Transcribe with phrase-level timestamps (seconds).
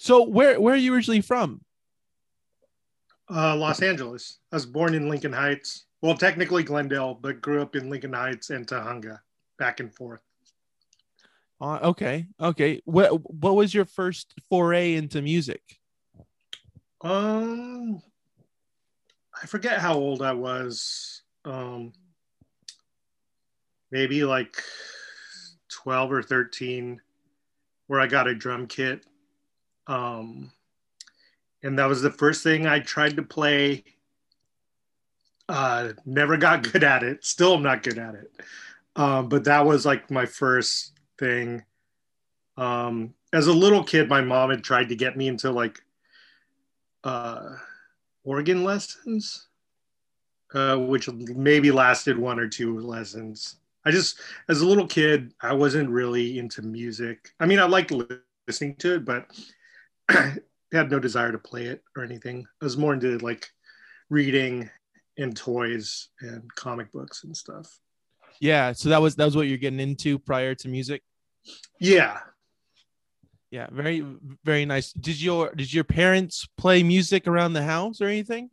[0.00, 1.60] So where where are you originally from?
[3.30, 4.38] Uh, Los Angeles.
[4.50, 5.84] I was born in Lincoln Heights.
[6.00, 9.20] Well, technically Glendale, but grew up in Lincoln Heights and Tujunga,
[9.58, 10.22] back and forth.
[11.60, 12.80] Uh, okay, okay.
[12.86, 15.60] What what was your first foray into music?
[17.02, 18.00] Um,
[19.42, 21.20] I forget how old I was.
[21.44, 21.92] Um,
[23.90, 24.62] maybe like
[25.68, 27.02] twelve or thirteen,
[27.86, 29.04] where I got a drum kit.
[29.86, 30.52] Um,
[31.62, 33.84] and that was the first thing I tried to play.
[35.48, 37.24] Uh, never got good at it.
[37.24, 38.30] Still, I'm not good at it.
[38.96, 41.64] Um, but that was like my first thing.
[42.56, 45.80] Um, as a little kid, my mom had tried to get me into like
[47.04, 47.56] uh,
[48.24, 49.48] organ lessons,
[50.52, 53.56] uh, which maybe lasted one or two lessons.
[53.84, 57.32] I just, as a little kid, I wasn't really into music.
[57.40, 57.92] I mean, I liked
[58.46, 59.30] listening to it, but
[60.72, 62.46] had no desire to play it or anything.
[62.60, 63.48] I was more into like
[64.08, 64.70] reading
[65.18, 67.78] and toys and comic books and stuff.
[68.40, 71.02] Yeah, so that was that was what you're getting into prior to music.
[71.78, 72.18] Yeah,
[73.50, 74.04] yeah, very
[74.44, 74.92] very nice.
[74.92, 78.50] Did your did your parents play music around the house or anything?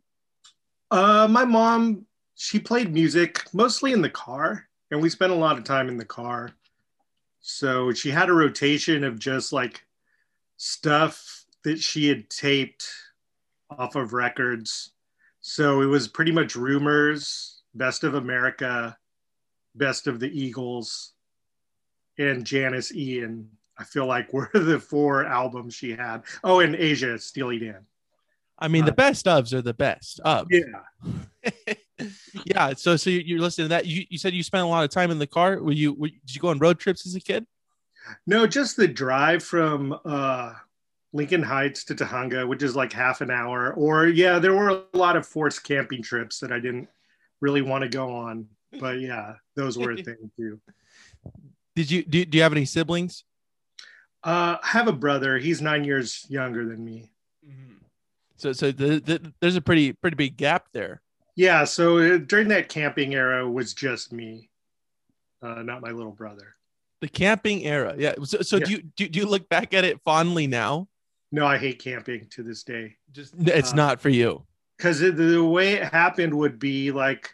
[0.90, 5.58] Uh, my mom she played music mostly in the car, and we spent a lot
[5.58, 6.50] of time in the car.
[7.40, 9.84] So she had a rotation of just like
[10.56, 12.88] stuff that she had taped
[13.70, 14.92] off of records.
[15.40, 18.96] So it was pretty much rumors, best of America,
[19.74, 21.12] best of the Eagles,
[22.18, 23.48] and Janis Ian.
[23.78, 26.22] I feel like were the four albums she had.
[26.42, 27.86] Oh, and Asia, Steely Dan.
[28.58, 30.48] I mean, the uh, best ofs are the best of.
[30.50, 31.44] Yeah.
[32.44, 32.74] yeah.
[32.74, 33.86] So, so you're listening to that.
[33.86, 35.62] You, you said you spent a lot of time in the car.
[35.62, 37.46] Were you, were, did you go on road trips as a kid?
[38.26, 40.54] No, just the drive from uh,
[41.12, 43.72] Lincoln Heights to Tujunga, which is like half an hour.
[43.72, 46.88] Or, yeah, there were a lot of forced camping trips that I didn't
[47.40, 48.46] really want to go on.
[48.78, 50.60] But yeah, those were a thing too.
[51.74, 53.24] Did you, do, do you have any siblings?
[54.24, 55.38] Uh, I have a brother.
[55.38, 57.10] He's nine years younger than me.
[57.46, 57.74] Mm-hmm.
[58.36, 61.00] So, so the, the, there's a pretty pretty big gap there.
[61.36, 61.64] Yeah.
[61.64, 64.50] So uh, during that camping era was just me,
[65.40, 66.56] uh, not my little brother.
[67.00, 68.14] The camping era, yeah.
[68.24, 68.64] So, so yeah.
[68.64, 70.88] do you do, do you look back at it fondly now?
[71.30, 72.96] No, I hate camping to this day.
[73.12, 74.44] Just it's uh, not for you.
[74.76, 77.30] Because the way it happened would be like,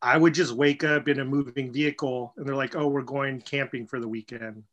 [0.00, 3.40] I would just wake up in a moving vehicle, and they're like, "Oh, we're going
[3.40, 4.64] camping for the weekend."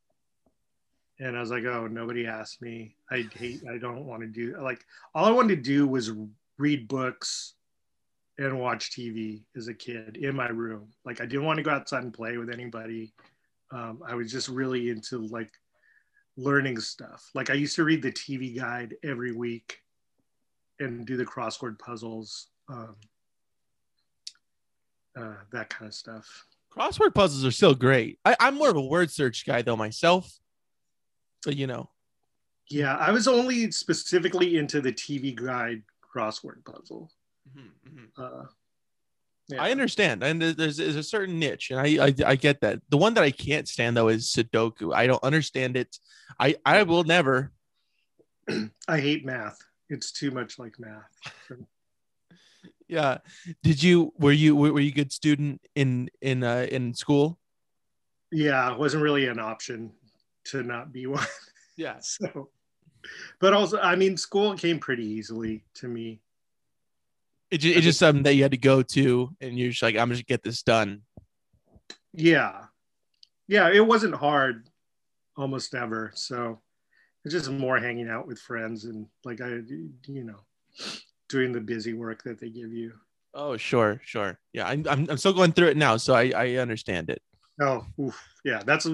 [1.19, 2.95] and I was like, oh, nobody asked me.
[3.09, 3.61] I hate.
[3.69, 6.11] I don't want to do like all I wanted to do was
[6.57, 7.55] read books
[8.37, 10.89] and watch TV as a kid in my room.
[11.05, 13.13] Like I didn't want to go outside and play with anybody.
[13.71, 15.51] Um, I was just really into like
[16.37, 17.29] learning stuff.
[17.33, 19.79] Like I used to read the TV guide every week
[20.79, 22.95] and do the crossword puzzles, um,
[25.19, 26.45] uh, that kind of stuff.
[26.71, 28.19] Crossword puzzles are still great.
[28.23, 30.31] I, I'm more of a word search guy though myself
[31.43, 31.89] So you know.
[32.69, 37.09] Yeah, I was only specifically into the TV guide crossword puzzle.
[37.57, 38.21] Mm-hmm, mm-hmm.
[38.21, 38.45] Uh,
[39.49, 39.61] yeah.
[39.63, 42.79] I understand, and there's, there's a certain niche, and I, I, I get that.
[42.89, 44.93] The one that I can't stand though is Sudoku.
[44.93, 45.97] I don't understand it.
[46.39, 47.51] I I will never.
[48.87, 49.57] I hate math.
[49.89, 51.09] It's too much like math.
[52.87, 53.19] yeah.
[53.63, 57.39] Did you were you were you a good student in in uh, in school?
[58.31, 59.93] Yeah, it wasn't really an option
[60.45, 61.25] to not be one.
[61.77, 61.99] Yeah.
[62.01, 62.49] so,
[63.39, 66.21] but also, I mean, school came pretty easily to me.
[67.49, 69.95] It just, it's just something that you had to go to, and you're just like,
[69.95, 71.01] I'm just get this done.
[72.13, 72.65] Yeah,
[73.47, 73.69] yeah.
[73.69, 74.69] It wasn't hard,
[75.37, 76.11] almost ever.
[76.15, 76.59] So
[77.23, 79.49] it's just more hanging out with friends and like I,
[80.07, 80.39] you know,
[81.29, 82.93] doing the busy work that they give you.
[83.33, 84.39] Oh, sure, sure.
[84.53, 87.21] Yeah, I'm, I'm, I'm still going through it now, so I, I understand it.
[87.61, 88.19] Oh, oof.
[88.43, 88.61] yeah.
[88.65, 88.87] That's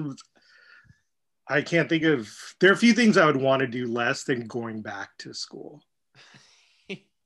[1.48, 4.24] I can't think of there are a few things I would want to do less
[4.24, 5.82] than going back to school.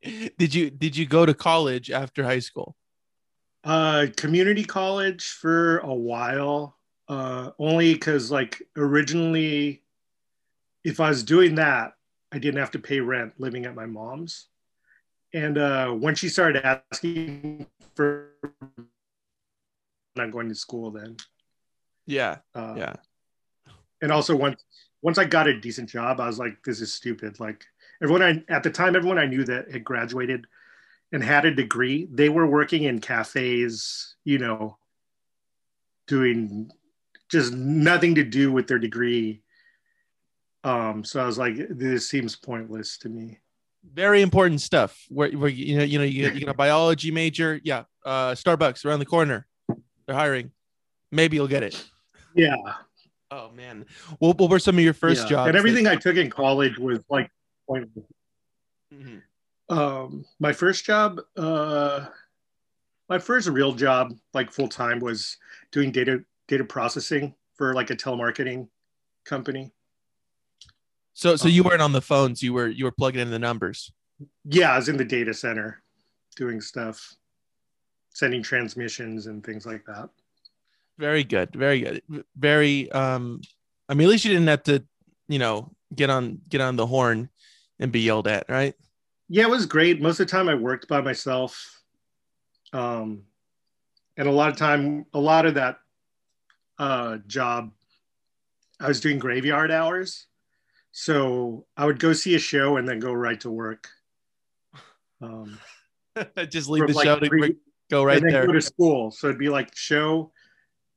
[0.03, 2.77] Did you did you go to college after high school?
[3.65, 6.77] Uh community college for a while.
[7.09, 9.83] Uh only cuz like originally
[10.85, 11.95] if I was doing that,
[12.33, 14.47] I didn't have to pay rent living at my mom's.
[15.35, 18.31] And uh when she started asking for
[20.17, 21.17] not going to school then.
[22.07, 22.39] Yeah.
[22.55, 22.97] Uh, yeah
[24.01, 24.65] and also once
[25.03, 27.39] once I got a decent job, I was like, this is stupid.
[27.39, 27.65] Like
[28.03, 30.47] everyone I at the time, everyone I knew that had graduated
[31.13, 34.77] and had a degree, they were working in cafes, you know,
[36.07, 36.71] doing
[37.31, 39.43] just nothing to do with their degree.
[40.65, 43.39] Um, so I was like, this seems pointless to me.
[43.95, 44.99] Very important stuff.
[45.09, 47.61] Where, where you know, you know, you get, you get a biology major.
[47.63, 49.47] Yeah, uh, Starbucks around the corner.
[50.07, 50.51] They're hiring.
[51.13, 51.83] Maybe you'll get it.
[52.35, 52.57] Yeah.
[53.31, 53.85] Oh man.
[54.19, 55.29] What, what were some of your first Yeah.
[55.29, 55.49] jobs?
[55.49, 57.31] And everything that- I took in college was like
[57.69, 58.05] pointless.
[58.93, 59.23] Mhm.
[59.69, 62.07] um my first job uh
[63.09, 65.37] my first real job like full time was
[65.73, 68.67] doing data data processing for like a telemarketing
[69.27, 69.71] company
[71.13, 72.43] So so you weren't on the phones.
[72.43, 73.93] You were you were plugging in the numbers.
[74.45, 75.83] yeah i was in the data center
[76.37, 77.15] doing stuff
[78.15, 80.09] sending transmissions and things like that
[80.99, 81.49] Very good.
[81.55, 82.03] Very good.
[82.35, 83.41] Very um
[83.89, 84.83] I mean at least you didn't have to,
[85.29, 87.29] you know, get on get on the horn
[87.81, 88.75] and be yelled at, right?
[89.31, 90.01] yeah it was great.
[90.01, 91.83] Most of the time i worked by myself.
[92.73, 93.23] Um
[94.17, 95.79] and a lot of time a lot of that
[96.79, 97.71] uh job
[98.81, 100.27] i was doing graveyard hours.
[100.93, 103.89] So i would go see a show and then go right to work.
[105.21, 105.59] Um
[106.49, 107.57] Just leave the like, show to three-
[107.91, 108.47] go right and then there.
[108.47, 109.11] go to school.
[109.11, 110.33] So it'd be like show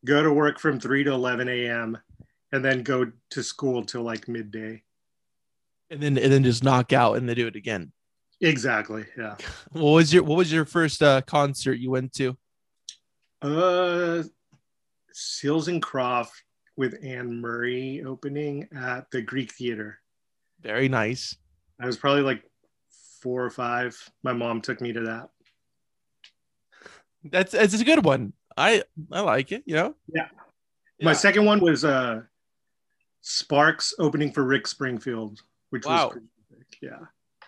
[0.06, 1.98] go to work from 3 to 11 a.m
[2.54, 4.82] and then go to school till like midday
[5.92, 7.92] and then and then just knock out and they do it again.
[8.42, 9.36] exactly yeah
[9.72, 12.36] What was your what was your first uh concert you went to?
[13.44, 14.24] Uh,
[15.14, 16.44] Seals and Croft
[16.78, 20.00] with Anne Murray opening at the Greek Theater.
[20.62, 21.36] Very nice.
[21.80, 22.44] I was probably like
[23.22, 23.98] four or five.
[24.24, 25.30] My mom took me to that.
[27.24, 28.34] That's it's a good one.
[28.56, 29.96] I I like it, you know?
[30.08, 30.28] Yeah.
[31.00, 31.06] Yeah.
[31.06, 32.22] My second one was uh,
[33.22, 35.42] Sparks opening for Rick Springfield,
[35.72, 36.12] which Wow.
[36.14, 36.20] was.
[36.82, 37.00] Yeah.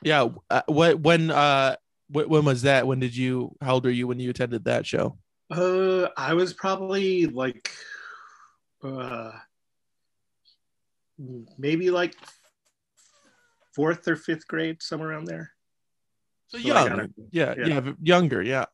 [0.02, 0.28] yeah.
[0.50, 1.75] Uh, what when uh
[2.08, 2.88] wh- when was that?
[2.88, 5.18] When did you how old were you when you attended that show?
[5.52, 7.70] Uh, I was probably like,
[8.84, 9.31] uh,
[11.58, 12.16] maybe like
[13.75, 15.52] fourth or fifth grade, somewhere around there.
[16.48, 16.90] So So young.
[16.90, 17.68] gotta- yeah, yeah.
[17.68, 18.66] yeah, younger, yeah.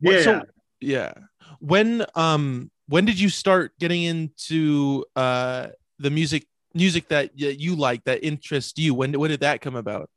[0.00, 0.22] What- Yeah.
[0.22, 0.42] So
[0.80, 1.12] yeah.
[1.60, 5.68] When um when did you start getting into uh
[5.98, 6.46] the music
[6.78, 8.94] music that you like that interests you?
[8.94, 10.08] When when did that come about?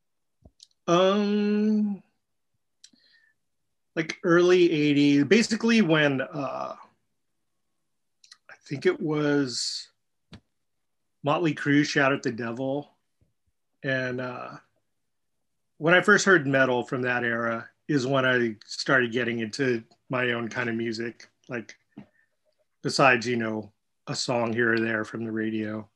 [0.88, 2.02] Um,
[3.96, 6.76] like early 80s, basically when uh,
[8.50, 9.90] I think it was
[11.24, 12.90] Motley Crue Shout at the Devil.
[13.84, 14.52] And uh,
[15.78, 20.32] when I first heard metal from that era is when I started getting into my
[20.32, 21.76] own kind of music, like
[22.84, 23.72] besides, you know,
[24.08, 25.88] a song here or there from the radio.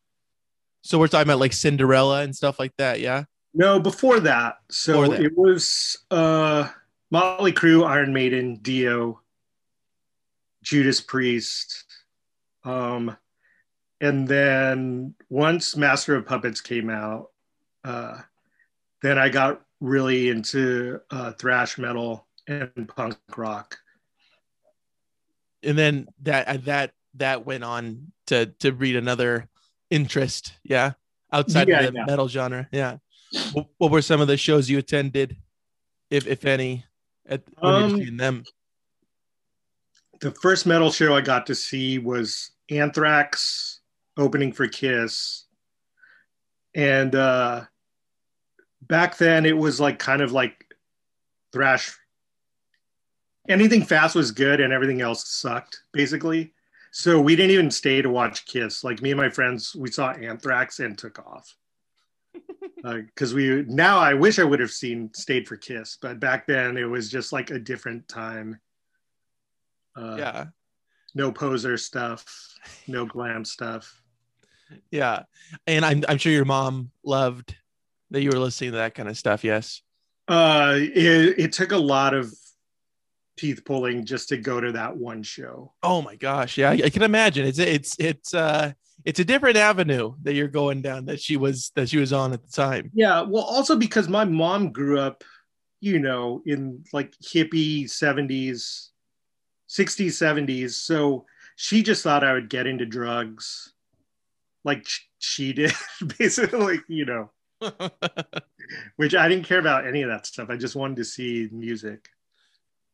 [0.86, 3.24] So we're talking about like Cinderella and stuff like that, yeah.
[3.56, 4.58] No, before that.
[4.70, 5.26] So Before that.
[5.26, 6.70] it was uh
[7.10, 9.20] Motley Crue, Iron Maiden, Dio,
[10.62, 11.86] Judas Priest.
[12.64, 13.18] Um
[14.00, 17.32] and then once Master of Puppets came out,
[17.84, 18.20] uh
[19.02, 23.80] then I got really into uh thrash metal and punk rock.
[25.64, 29.50] And then that uh, that that went on to to read another
[29.96, 30.94] interest, yeah,
[31.32, 32.06] outside Yeah, of the yeah.
[32.06, 32.98] metal genre, yeah.
[33.80, 35.38] What, were some of the shows you attended,
[36.10, 36.86] if if any,
[37.26, 38.44] at when you Um, were seeing them?
[40.22, 43.82] The first metal show I got to see was Anthrax
[44.18, 45.46] opening for Kiss.
[46.74, 47.66] And uh,
[48.82, 50.66] back then it was like kind of like
[51.52, 51.98] thrash.
[53.48, 56.55] Anything fast was good and everything else sucked, basically.
[56.98, 58.82] So we didn't even stay to watch Kiss.
[58.82, 61.54] Like me and my friends, we saw Anthrax and took off.
[62.84, 66.78] Because we now I wish I would have seen stayed for Kiss, but back then
[66.78, 68.60] it was just like a different time.
[69.98, 70.46] Uh, yeah,
[71.16, 72.24] no poser stuff,
[72.88, 74.00] no glam stuff.
[74.92, 75.24] yeah,
[75.66, 77.56] and I'm I'm sure your mom loved
[78.12, 79.44] that you were listening to that kind of stuff.
[79.44, 79.82] Yes.
[80.28, 82.32] Uh, it, it took a lot of
[83.38, 85.74] teeth pulling just to go to that one show.
[85.84, 87.46] Oh my gosh, yeah, I, can imagine.
[87.46, 88.74] It's it's it's uh
[89.04, 92.34] it's a different avenue that you're going down that she was that she was on
[92.34, 92.92] at the time.
[92.94, 95.24] Yeah, well, also because my mom grew up,
[95.80, 98.90] you know, in like hippie 70s,
[99.70, 100.72] 60s, 70s.
[100.72, 101.26] So
[101.56, 103.74] she just thought I would get into drugs
[104.64, 104.88] like
[105.20, 105.74] she did,
[106.18, 107.32] basically, you know,
[108.96, 110.50] which I didn't care about any of that stuff.
[110.50, 112.10] I just wanted to see music.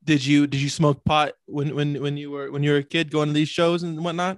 [0.04, 2.84] Did you did you smoke pot when when when you were when you were a
[2.84, 4.38] kid going to these shows and whatnot?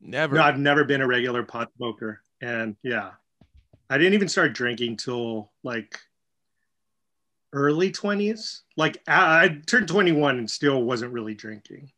[0.00, 0.36] Never.
[0.36, 2.20] No, I've never been a regular pot smoker.
[2.40, 3.12] And yeah,
[3.90, 5.98] I didn't even start drinking till like
[7.52, 8.60] early 20s.
[8.76, 11.90] Like I, I turned 21 and still wasn't really drinking.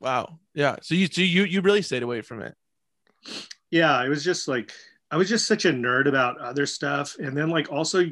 [0.00, 0.38] Wow.
[0.54, 0.76] Yeah.
[0.82, 2.54] So you so you you really stayed away from it.
[3.70, 4.72] yeah, it was just like
[5.10, 8.04] I was just such a nerd about other stuff, and then like also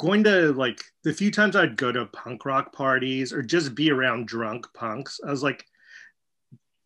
[0.00, 3.90] going to like the few times I'd go to punk rock parties or just be
[3.90, 5.62] around drunk punks, I was like,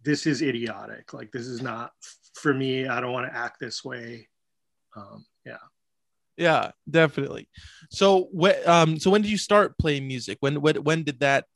[0.03, 1.15] this is idiotic.
[1.15, 1.93] Like this is not
[2.35, 2.89] for me.
[2.89, 4.29] I don't want to act this way.
[4.97, 5.59] Um, yeah.
[6.37, 7.49] Yeah, definitely.
[7.89, 10.39] So when um so when did you start playing music?
[10.41, 11.47] When when when did that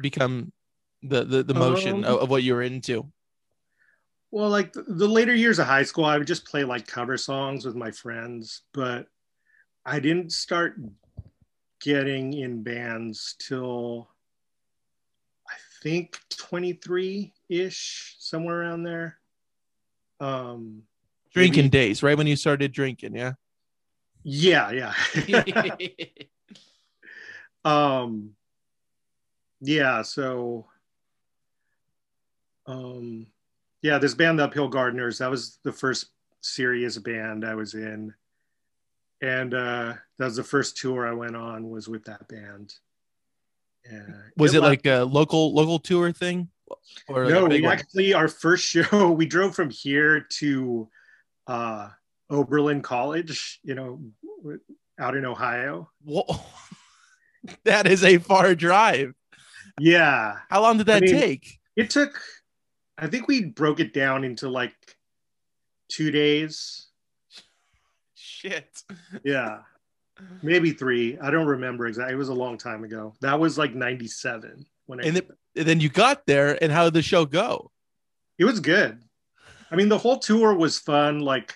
[0.00, 0.50] become
[1.02, 3.06] the the, the motion um, of, of, what you were into?
[4.30, 7.18] Well, like the, the later years of high school, I would just play like cover
[7.18, 9.08] songs with my friends, but
[9.84, 10.78] I didn't start
[11.80, 14.08] getting in bands till
[15.48, 19.18] I think 23 ish, somewhere around there.
[20.20, 20.82] Um,
[21.32, 23.32] drinking maybe, days, right when you started drinking, yeah.
[24.24, 24.92] Yeah,
[25.26, 25.94] yeah.
[27.64, 28.34] um,
[29.60, 30.02] yeah.
[30.02, 30.66] So,
[32.66, 33.26] um,
[33.82, 38.12] yeah, this band, the Uphill Gardeners, that was the first serious band I was in,
[39.20, 42.74] and uh, that was the first tour I went on was with that band.
[43.90, 44.06] Yeah.
[44.36, 46.48] Was it, it like a local local tour thing?
[47.08, 47.72] Or no, we one?
[47.72, 50.88] actually our first show we drove from here to
[51.46, 51.88] uh,
[52.30, 54.00] Oberlin College, you know,
[54.98, 55.90] out in Ohio.
[56.04, 56.24] Whoa.
[57.64, 59.14] that is a far drive.
[59.80, 60.36] Yeah.
[60.50, 61.58] How long did that I mean, take?
[61.76, 62.20] It took,
[62.98, 64.74] I think we broke it down into like
[65.88, 66.87] two days.
[68.38, 68.84] Shit.
[69.24, 69.58] Yeah.
[70.42, 71.18] Maybe three.
[71.18, 72.14] I don't remember exactly.
[72.14, 73.14] It was a long time ago.
[73.20, 75.08] That was like 97 when I.
[75.08, 75.16] And,
[75.56, 77.72] and then you got there, and how did the show go?
[78.38, 79.02] It was good.
[79.72, 81.18] I mean, the whole tour was fun.
[81.18, 81.54] Like,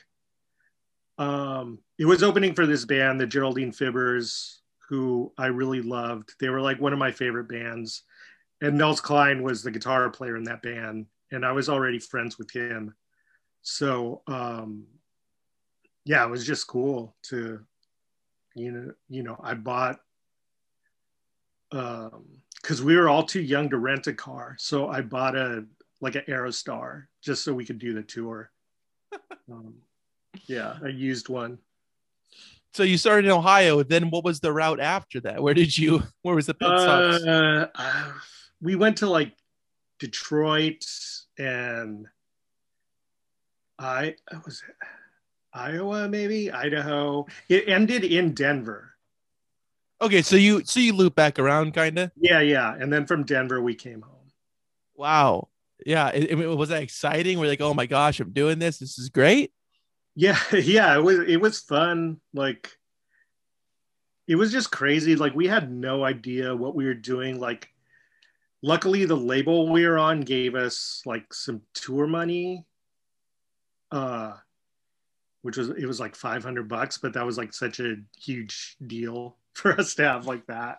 [1.19, 4.59] um, it was opening for this band, the Geraldine Fibbers,
[4.89, 6.35] who I really loved.
[6.41, 8.03] They were like one of my favorite bands.
[8.61, 12.39] And Nels Cline was the guitar player in that band, and I was already friends
[12.39, 12.95] with him.
[13.63, 14.87] So, um,
[16.05, 17.61] yeah, it was just cool to,
[18.55, 20.01] you know, you know, I bought,
[21.71, 22.25] um,
[22.61, 25.65] because we were all too young to rent a car, so I bought a
[26.01, 28.51] like an Aerostar just so we could do the tour.
[29.51, 29.75] um,
[30.47, 31.59] yeah, I used one.
[32.75, 33.83] So you started in Ohio.
[33.83, 35.43] Then what was the route after that?
[35.43, 36.03] Where did you?
[36.23, 37.25] Where was the pit stops?
[37.25, 38.13] Uh, uh,
[38.61, 39.33] we went to like
[39.99, 40.85] Detroit
[41.39, 42.07] and
[43.79, 44.77] I was it
[45.53, 47.27] Iowa, maybe Idaho.
[47.49, 48.95] It ended in Denver.
[50.01, 52.11] Okay, so you so you loop back around, kind of.
[52.17, 54.33] Yeah, yeah, and then from Denver we came home.
[54.97, 55.49] Wow,
[55.87, 57.39] yeah, it, it, was that exciting?
[57.39, 58.79] We're like, oh my gosh, I'm doing this.
[58.79, 59.53] This is great.
[60.15, 62.21] Yeah, yeah, it was it was fun.
[62.35, 62.71] Like
[64.27, 65.17] it was just crazy.
[65.17, 67.39] Like we had no idea what we were doing.
[67.39, 67.69] Like
[68.63, 72.65] luckily the label we were on gave us like some tour money.
[73.91, 74.35] Uh
[75.43, 79.37] which was it was like 500 bucks, but that was like such a huge deal
[79.53, 80.79] for us to have like that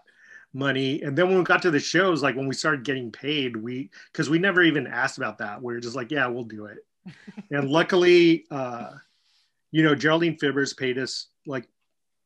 [0.54, 1.02] money.
[1.02, 3.90] And then when we got to the shows, like when we started getting paid, we
[4.12, 5.62] because we never even asked about that.
[5.62, 6.80] We were just like, yeah, we'll do it.
[7.52, 8.92] and luckily, uh,
[9.72, 11.68] you know, Geraldine Fibbers paid us like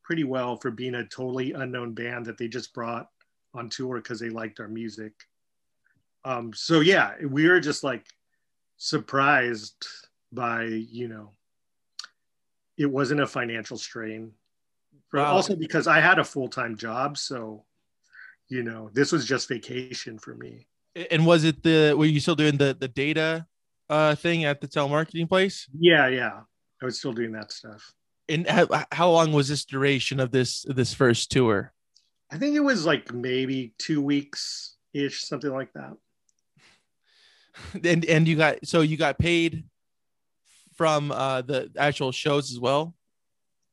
[0.04, 3.10] pretty well for being a totally unknown band that they just brought
[3.54, 5.14] on tour because they liked our music.
[6.24, 8.06] Um, so yeah, we were just like
[8.78, 9.88] surprised
[10.32, 11.32] by, you know,
[12.78, 14.32] it wasn't a financial strain.
[15.14, 15.36] Wow.
[15.36, 17.66] Also because I had a full-time job, so
[18.50, 20.68] you know, this was just vacation for me.
[21.12, 23.46] And was it the were you still doing the the data
[23.90, 25.68] uh thing at the telemarketing place?
[25.78, 26.42] Yeah, yeah.
[26.82, 27.94] I was still doing that stuff.
[28.30, 31.74] And how, how long was this duration of this this first tour?
[32.32, 35.96] I think it was like maybe two weeks ish, something like that.
[37.84, 39.64] And and you got so you got paid
[40.78, 42.96] from uh the actual shows as well.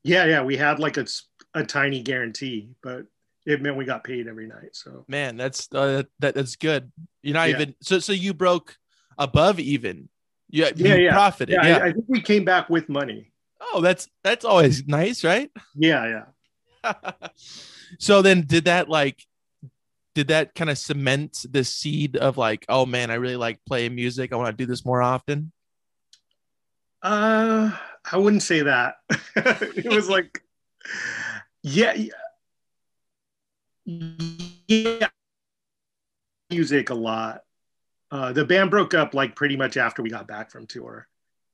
[0.03, 1.05] Yeah, yeah, we had like a
[1.53, 3.05] a tiny guarantee, but
[3.45, 4.73] it meant we got paid every night.
[4.73, 6.91] So man, that's uh, that that's good.
[7.21, 7.55] You're not yeah.
[7.55, 8.75] even so so you broke
[9.17, 10.09] above even.
[10.49, 11.13] You, yeah, you yeah.
[11.13, 11.55] profited.
[11.55, 11.77] Yeah, yeah.
[11.77, 13.31] I, I, think we came back with money.
[13.59, 15.49] Oh, that's that's always nice, right?
[15.75, 16.23] Yeah,
[16.83, 17.01] yeah.
[17.99, 19.25] so then did that like
[20.13, 23.95] did that kind of cement the seed of like, oh man, I really like playing
[23.95, 24.31] music.
[24.31, 25.51] I want to do this more often?
[27.05, 27.71] Uh
[28.11, 28.95] I wouldn't say that.
[29.35, 30.41] it was like
[31.63, 31.95] yeah,
[33.85, 35.07] yeah,
[36.51, 37.41] music a lot.
[38.11, 41.07] Uh, the band broke up like pretty much after we got back from tour.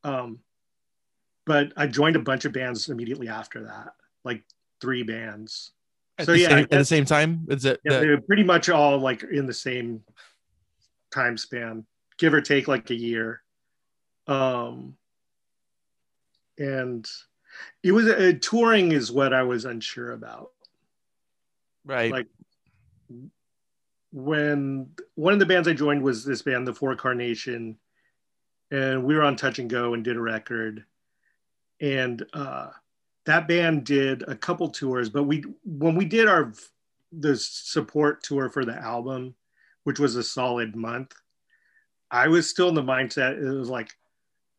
[0.03, 0.39] Um,
[1.46, 3.93] but I joined a bunch of bands immediately after that,
[4.25, 4.43] like
[4.81, 5.72] three bands.
[6.20, 7.79] At so yeah, same, at the same time, is it?
[7.86, 8.05] Yeah, the...
[8.05, 10.03] they're pretty much all like in the same
[11.12, 11.86] time span,
[12.17, 13.41] give or take like a year.
[14.27, 14.98] Um,
[16.58, 17.10] and
[17.84, 20.51] it was uh, touring is what I was unsure about.
[21.86, 22.12] Right.
[22.12, 22.27] Like
[24.12, 27.77] when one of the bands I joined was this band, the For Carnation,
[28.70, 30.86] and we were on Touch and Go and did a record,
[31.79, 32.70] and uh,
[33.25, 35.10] that band did a couple tours.
[35.10, 36.53] But we when we did our
[37.12, 39.36] the support tour for the album,
[39.84, 41.13] which was a solid month,
[42.10, 43.41] I was still in the mindset.
[43.41, 43.91] It was like,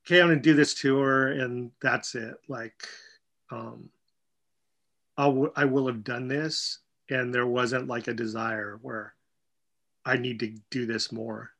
[0.04, 2.34] okay, I'm gonna do this tour, and that's it.
[2.48, 2.86] Like,
[3.50, 3.88] um,
[5.16, 6.78] I'll, I will have done this,
[7.10, 9.14] and there wasn't like a desire where
[10.04, 11.50] I need to do this more.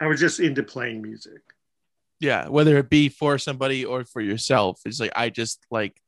[0.00, 1.42] I was just into playing music.
[2.20, 6.00] Yeah, whether it be for somebody or for yourself, it's like I just like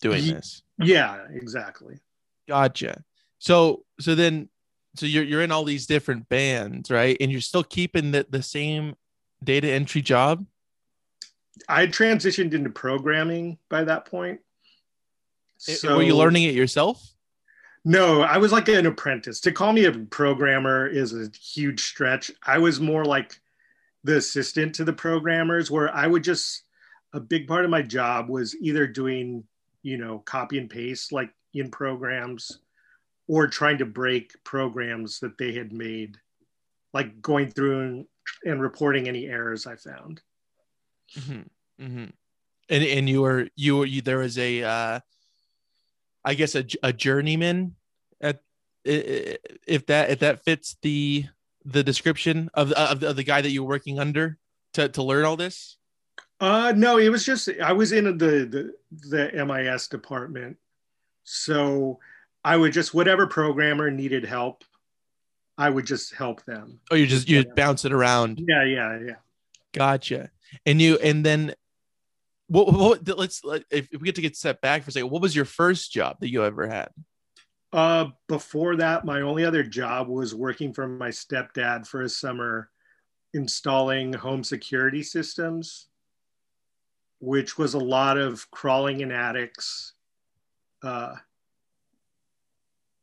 [0.00, 0.62] doing this.
[0.78, 1.98] Yeah, exactly.
[2.48, 3.02] Gotcha.
[3.38, 4.48] So so then
[4.96, 7.16] so you're you're in all these different bands, right?
[7.20, 8.94] And you're still keeping the, the same
[9.42, 10.44] data entry job?
[11.68, 14.40] I transitioned into programming by that point.
[15.58, 17.14] So, were you learning it yourself?
[17.84, 19.40] No, I was like an apprentice.
[19.40, 22.30] To call me a programmer is a huge stretch.
[22.46, 23.38] I was more like
[24.04, 26.62] the assistant to the programmers, where I would just,
[27.12, 29.44] a big part of my job was either doing,
[29.82, 32.60] you know, copy and paste like in programs
[33.28, 36.16] or trying to break programs that they had made,
[36.92, 38.06] like going through and,
[38.44, 40.22] and reporting any errors I found.
[41.18, 41.84] Mm-hmm.
[41.84, 42.04] Mm-hmm.
[42.70, 45.00] And, and you were, you were, you, there was a, uh,
[46.24, 47.74] I guess a, a journeyman
[48.20, 48.40] at
[48.84, 51.26] if that if that fits the
[51.64, 54.38] the description of of, of the guy that you were working under
[54.74, 55.76] to to learn all this.
[56.40, 60.56] Uh, no, it was just I was in the the the MIS department,
[61.24, 61.98] so
[62.44, 64.64] I would just whatever programmer needed help,
[65.56, 66.80] I would just help them.
[66.90, 67.54] Oh, you just you yeah.
[67.54, 68.42] bounce it around.
[68.46, 69.14] Yeah, yeah, yeah.
[69.72, 70.30] Gotcha.
[70.66, 71.54] And you and then
[72.48, 75.34] what, what let's if we get to get set back for a second what was
[75.34, 76.88] your first job that you ever had?
[77.72, 82.70] Uh before that my only other job was working for my stepdad for a summer
[83.32, 85.88] installing home security systems
[87.24, 89.94] which was a lot of crawling in attics
[90.82, 91.14] uh,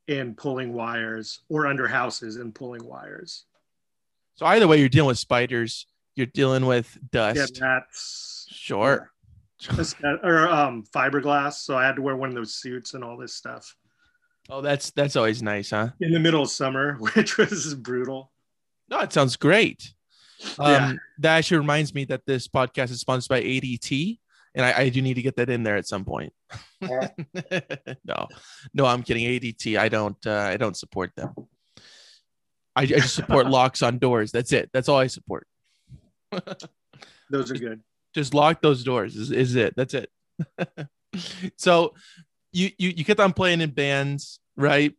[0.07, 3.45] and pulling wires or under houses and pulling wires.
[4.35, 9.11] So either way you're dealing with spiders you're dealing with dust yeah that's sure
[10.23, 11.53] or um, fiberglass.
[11.53, 13.75] So I had to wear one of those suits and all this stuff.
[14.49, 15.89] Oh, that's that's always nice, huh?
[15.99, 18.31] In the middle of summer, which was brutal.
[18.89, 19.93] No, it sounds great.
[20.57, 20.93] Um, yeah.
[21.19, 24.19] That actually reminds me that this podcast is sponsored by ADT,
[24.55, 26.33] and I, I do need to get that in there at some point.
[26.81, 27.09] Yeah.
[28.03, 28.27] no,
[28.73, 29.25] no, I'm kidding.
[29.25, 31.33] ADT, I don't, uh, I don't support them.
[32.75, 34.31] I, I just support locks on doors.
[34.31, 34.71] That's it.
[34.73, 35.47] That's all I support.
[37.29, 37.81] Those are good.
[38.13, 39.75] Just lock those doors is, is it.
[39.75, 40.09] That's it.
[41.57, 41.93] So
[42.53, 44.93] you, you you kept on playing in bands right?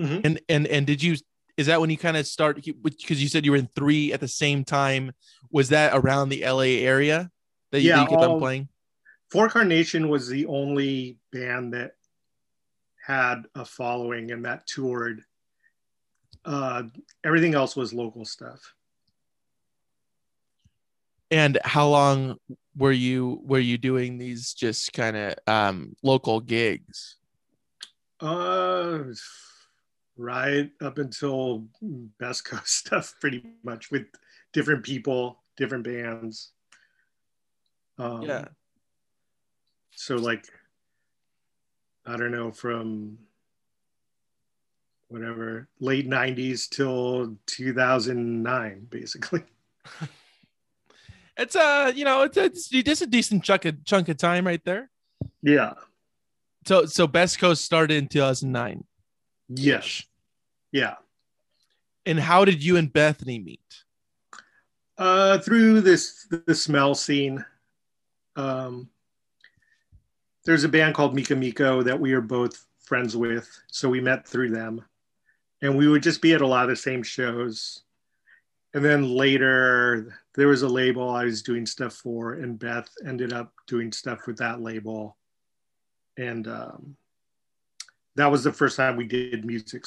[0.00, 0.20] Mm-hmm.
[0.24, 1.16] and and and did you
[1.56, 4.20] is that when you kind of start because you said you were in three at
[4.20, 5.12] the same time.
[5.50, 7.30] Was that around the la area
[7.72, 8.68] that you, yeah, that you kept all, on playing?
[9.30, 11.92] For Carnation was the only band that
[13.04, 15.22] had a following and that toured
[16.44, 16.82] uh,
[17.24, 18.74] everything else was local stuff
[21.30, 22.36] and how long
[22.76, 27.16] were you were you doing these just kind of um, local gigs?
[28.20, 29.00] Uh,
[30.16, 31.66] right up until
[32.18, 34.06] Best Coast stuff, pretty much with
[34.52, 36.52] different people, different bands.
[37.98, 38.44] Um, yeah.
[39.92, 40.46] So like,
[42.06, 43.18] I don't know, from
[45.08, 49.42] whatever late '90s till 2009, basically.
[51.38, 54.62] it's a you know it's it's, it's a decent chunk of chunk of time right
[54.64, 54.90] there.
[55.42, 55.74] Yeah.
[56.66, 58.84] So so Best Coast started in 2009.
[59.48, 60.02] Yes.
[60.72, 60.96] Yeah.
[62.04, 63.60] And how did you and Bethany meet?
[64.98, 67.44] Uh, through this the smell scene.
[68.36, 68.90] Um,
[70.44, 74.26] there's a band called Mika Miko that we are both friends with, so we met
[74.26, 74.84] through them,
[75.60, 77.82] and we would just be at a lot of the same shows
[78.74, 83.32] and then later there was a label I was doing stuff for, and Beth ended
[83.32, 85.16] up doing stuff with that label,
[86.16, 86.96] and um,
[88.16, 89.84] that was the first time we did music.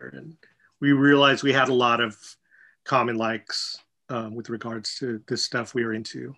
[0.00, 0.36] And
[0.80, 2.16] we realized we had a lot of
[2.84, 3.76] common likes
[4.08, 6.34] um, with regards to the stuff we were into.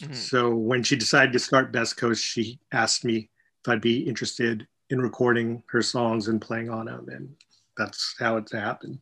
[0.00, 0.12] Mm-hmm.
[0.12, 3.30] So when she decided to start Best Coast, she asked me
[3.64, 7.34] if I'd be interested in recording her songs and playing on them, and
[7.76, 8.98] that's how it happened.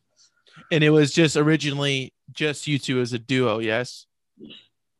[0.71, 4.05] And it was just originally just you two as a duo, yes?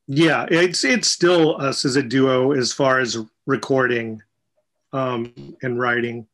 [0.07, 4.21] Yeah, it's it's still us as a duo as far as recording
[4.93, 6.27] um, and writing.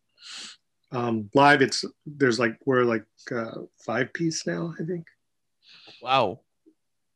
[0.92, 5.06] Um, live, it's there's like we're like uh, five piece now, I think.
[6.02, 6.40] Wow.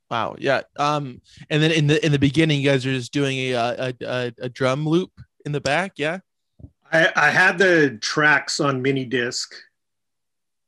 [0.10, 0.36] Wow.
[0.38, 0.62] Yeah.
[0.78, 3.94] Um, and then in the in the beginning, you guys are just doing a a,
[4.02, 5.12] a, a drum loop
[5.46, 6.20] in the back, yeah.
[6.92, 9.54] I, I had the tracks on mini disc,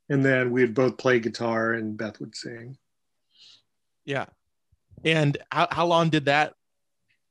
[0.09, 2.77] and then we'd both play guitar and Beth would sing.
[4.05, 4.25] Yeah.
[5.03, 6.53] And how, how long did that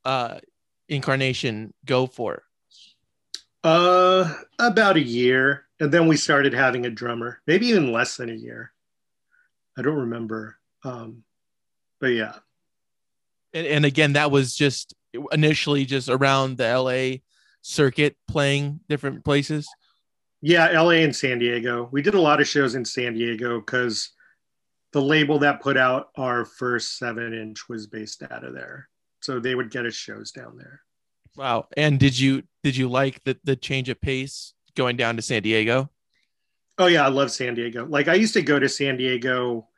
[0.05, 0.39] uh
[0.89, 2.43] incarnation go for?
[3.63, 5.67] Uh about a year.
[5.81, 8.73] And then we started having a drummer, maybe even less than a year.
[9.77, 10.57] I don't remember.
[10.85, 11.25] Um
[12.01, 12.35] but yeah.
[13.55, 14.95] And, and again, that was just
[15.31, 17.19] initially just around the LA
[17.61, 19.69] circuit playing different places.
[20.43, 21.89] Yeah, LA and San Diego.
[21.93, 24.11] We did a lot of shows in San Diego because
[24.93, 28.89] the label that put out our first seven inch was based out of there.
[29.21, 30.83] So they would get us shows down there.
[31.37, 31.69] Wow.
[31.77, 35.43] And did you did you like the the change of pace going down to San
[35.43, 35.91] Diego?
[36.77, 37.87] Oh yeah, I love San Diego.
[37.87, 39.69] Like I used to go to San Diego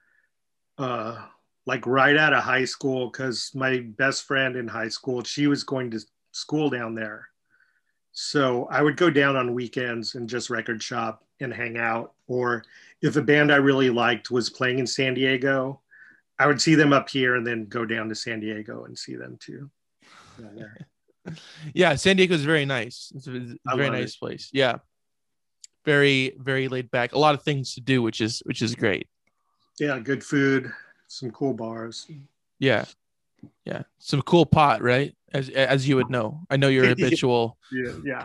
[0.79, 1.27] uh
[1.66, 5.62] like right out of high school because my best friend in high school, she was
[5.62, 6.00] going to
[6.33, 7.29] school down there.
[8.14, 12.12] So I would go down on weekends and just record shop and hang out.
[12.29, 12.64] Or
[13.03, 15.81] if a band I really liked was playing in San Diego,
[16.38, 19.16] I would see them up here and then go down to San Diego and see
[19.16, 19.68] them too.
[21.74, 23.12] yeah, San Diego is very nice.
[23.16, 24.18] It's a, very nice it.
[24.20, 24.48] place.
[24.53, 24.77] Yeah.
[25.85, 27.14] Very, very laid back.
[27.14, 29.07] A lot of things to do, which is which is great.
[29.79, 30.72] Yeah, good food,
[31.09, 32.07] some cool bars.
[32.59, 32.85] Yeah.
[33.64, 33.83] Yeah.
[33.98, 35.14] Some cool pot, right?
[35.33, 36.40] As as you would know.
[36.50, 37.59] I know you're habitual.
[37.72, 38.24] yeah, yeah.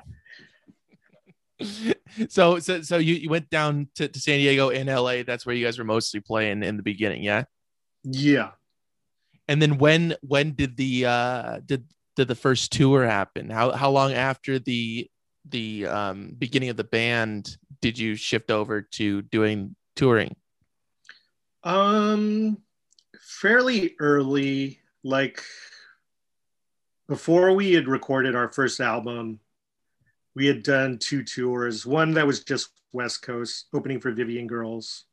[2.30, 5.24] so so so you, you went down to, to San Diego in LA.
[5.24, 7.44] That's where you guys were mostly playing in the beginning, yeah?
[8.04, 8.52] Yeah.
[9.48, 13.50] And then when when did the uh did did the first tour happen?
[13.50, 15.10] How how long after the
[15.50, 20.36] the um beginning of the band did you shift over to doing touring?
[21.64, 22.58] Um
[23.20, 25.44] fairly early, like
[27.08, 29.40] before we had recorded our first album,
[30.36, 31.86] we had done two tours.
[31.86, 35.06] One that was just West Coast, opening for Vivian Girls,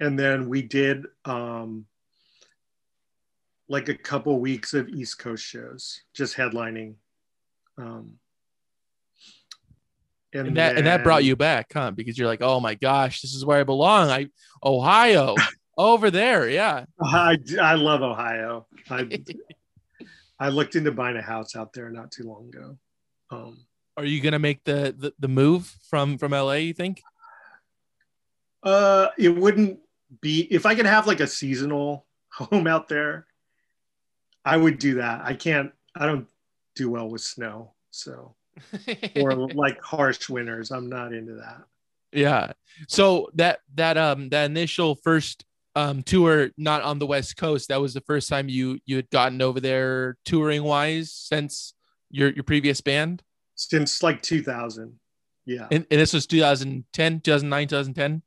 [0.00, 1.86] and then we did um,
[3.68, 6.94] like a couple weeks of East Coast shows, just headlining.
[7.78, 8.18] Um,
[10.32, 11.90] and, and that then, and that brought you back, huh?
[11.92, 14.10] Because you're like, oh my gosh, this is where I belong.
[14.10, 14.26] I
[14.62, 15.34] Ohio,
[15.76, 16.84] over there, yeah.
[17.02, 18.66] I I love Ohio.
[18.90, 19.22] I
[20.38, 22.78] I looked into buying a house out there not too long ago.
[23.30, 26.52] Um, are you gonna make the, the the move from from LA?
[26.52, 27.02] You think?
[28.62, 29.78] Uh, it wouldn't
[30.20, 33.26] be if I could have like a seasonal home out there.
[34.44, 35.22] I would do that.
[35.24, 35.72] I can't.
[35.94, 36.26] I don't
[36.74, 38.34] do well with snow, so
[39.16, 40.70] or like harsh winters.
[40.70, 41.62] I'm not into that.
[42.12, 42.52] Yeah.
[42.88, 45.44] So that that um that initial first
[45.76, 49.08] um tour not on the west coast that was the first time you you had
[49.10, 51.74] gotten over there touring wise since
[52.10, 53.22] your your previous band
[53.56, 54.98] since like 2000.
[55.44, 55.66] Yeah.
[55.70, 58.22] And, and this was 2010, 2009, 2010.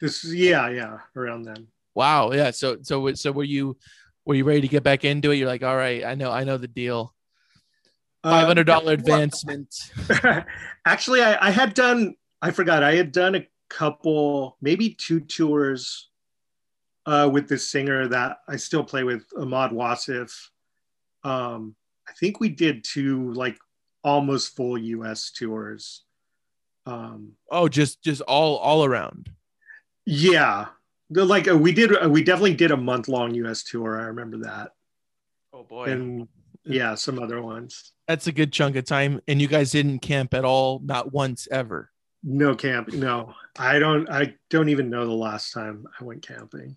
[0.00, 1.68] This yeah, yeah, around then.
[1.94, 2.32] Wow.
[2.32, 2.50] Yeah.
[2.50, 3.76] So so so were you
[4.24, 5.36] were you ready to get back into it?
[5.36, 7.14] You're like, all right, I know, I know the deal.
[8.22, 9.74] Uh, Five hundred dollar uh, advancement.
[10.86, 12.14] Actually, I, I had done.
[12.42, 12.82] I forgot.
[12.82, 16.09] I had done a couple, maybe two tours
[17.06, 20.32] uh, with this singer that I still play with, Ahmad Wasif.
[21.24, 21.74] Um,
[22.08, 23.56] I think we did two like
[24.02, 25.30] almost full U.S.
[25.30, 26.04] tours.
[26.86, 29.30] Um, oh, just just all all around.
[30.06, 30.66] Yeah,
[31.10, 31.96] like uh, we did.
[31.96, 33.62] Uh, we definitely did a month long U.S.
[33.64, 34.00] tour.
[34.00, 34.72] I remember that.
[35.52, 35.84] Oh boy.
[35.84, 36.28] And
[36.64, 37.92] yeah, some other ones.
[38.06, 39.20] That's a good chunk of time.
[39.28, 41.90] And you guys didn't camp at all, not once ever.
[42.22, 42.92] No camp.
[42.92, 44.08] No, I don't.
[44.10, 46.76] I don't even know the last time I went camping.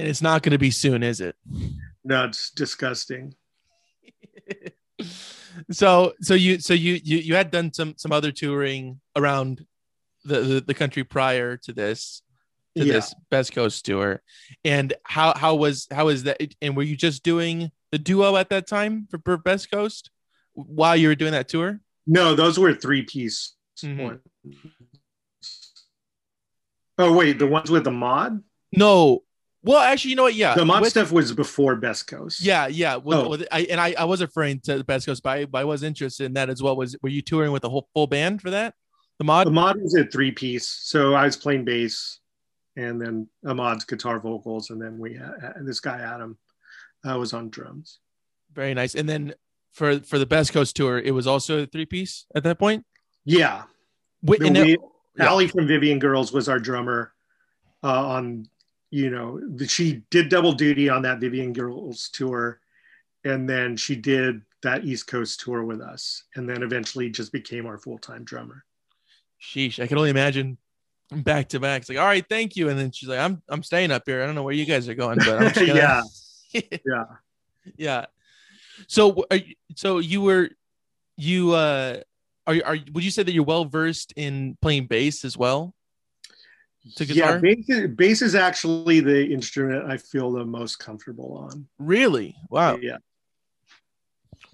[0.00, 1.36] And it's not going to be soon, is it?
[2.04, 3.34] No, it's disgusting.
[5.70, 9.66] so so you so you you you had done some some other touring around
[10.24, 12.22] the the, the country prior to this
[12.78, 12.94] to yeah.
[12.94, 14.22] this Best Coast tour,
[14.64, 16.40] and how how was how was that?
[16.62, 20.08] And were you just doing the duo at that time for, for Best Coast
[20.54, 21.78] while you were doing that tour?
[22.06, 23.54] No, those were three piece.
[23.82, 24.16] Mm-hmm.
[26.96, 28.42] Oh wait, the ones with the mod?
[28.72, 29.24] No,
[29.62, 30.34] well, actually, you know what?
[30.34, 32.40] Yeah, the mod with, stuff was before Best Coast.
[32.40, 32.96] Yeah, yeah.
[32.96, 33.28] With, oh.
[33.28, 35.64] with, I, and I, I was referring to the Best Coast, but I, but I
[35.64, 36.76] was interested in that as well.
[36.76, 38.74] Was were you touring with a whole full band for that?
[39.18, 39.46] The mod.
[39.46, 42.20] The mod was a three piece, so I was playing bass,
[42.76, 46.38] and then Ahmad's guitar vocals, and then we had this guy Adam
[47.08, 47.98] uh, was on drums.
[48.52, 48.94] Very nice.
[48.94, 49.34] And then
[49.72, 52.84] for for the Best Coast tour, it was also a three piece at that point.
[53.24, 53.64] Yeah,
[54.22, 54.80] Wait, and we- it-
[55.16, 55.26] yeah.
[55.26, 57.12] Ali from Vivian Girls was our drummer
[57.82, 58.48] uh, on,
[58.90, 62.60] you know, she did double duty on that Vivian Girls tour,
[63.24, 67.66] and then she did that East Coast tour with us, and then eventually just became
[67.66, 68.64] our full time drummer.
[69.40, 70.58] sheesh, I can only imagine
[71.12, 71.82] back to back.
[71.82, 72.68] It's like, all right, thank you.
[72.68, 74.22] And then she's like, I'm I'm staying up here.
[74.22, 75.66] I don't know where you guys are going, but gonna...
[75.74, 76.02] Yeah.
[76.52, 77.04] Yeah.
[77.76, 78.06] yeah.
[78.88, 80.50] So you, so you were
[81.16, 82.00] you uh
[82.46, 85.36] are you- are you- would you say that you're well versed in playing bass as
[85.36, 85.74] well?
[86.96, 91.66] To Yeah, bass is, bass is actually the instrument I feel the most comfortable on.
[91.78, 92.34] Really?
[92.48, 92.78] Wow.
[92.80, 92.98] Yeah.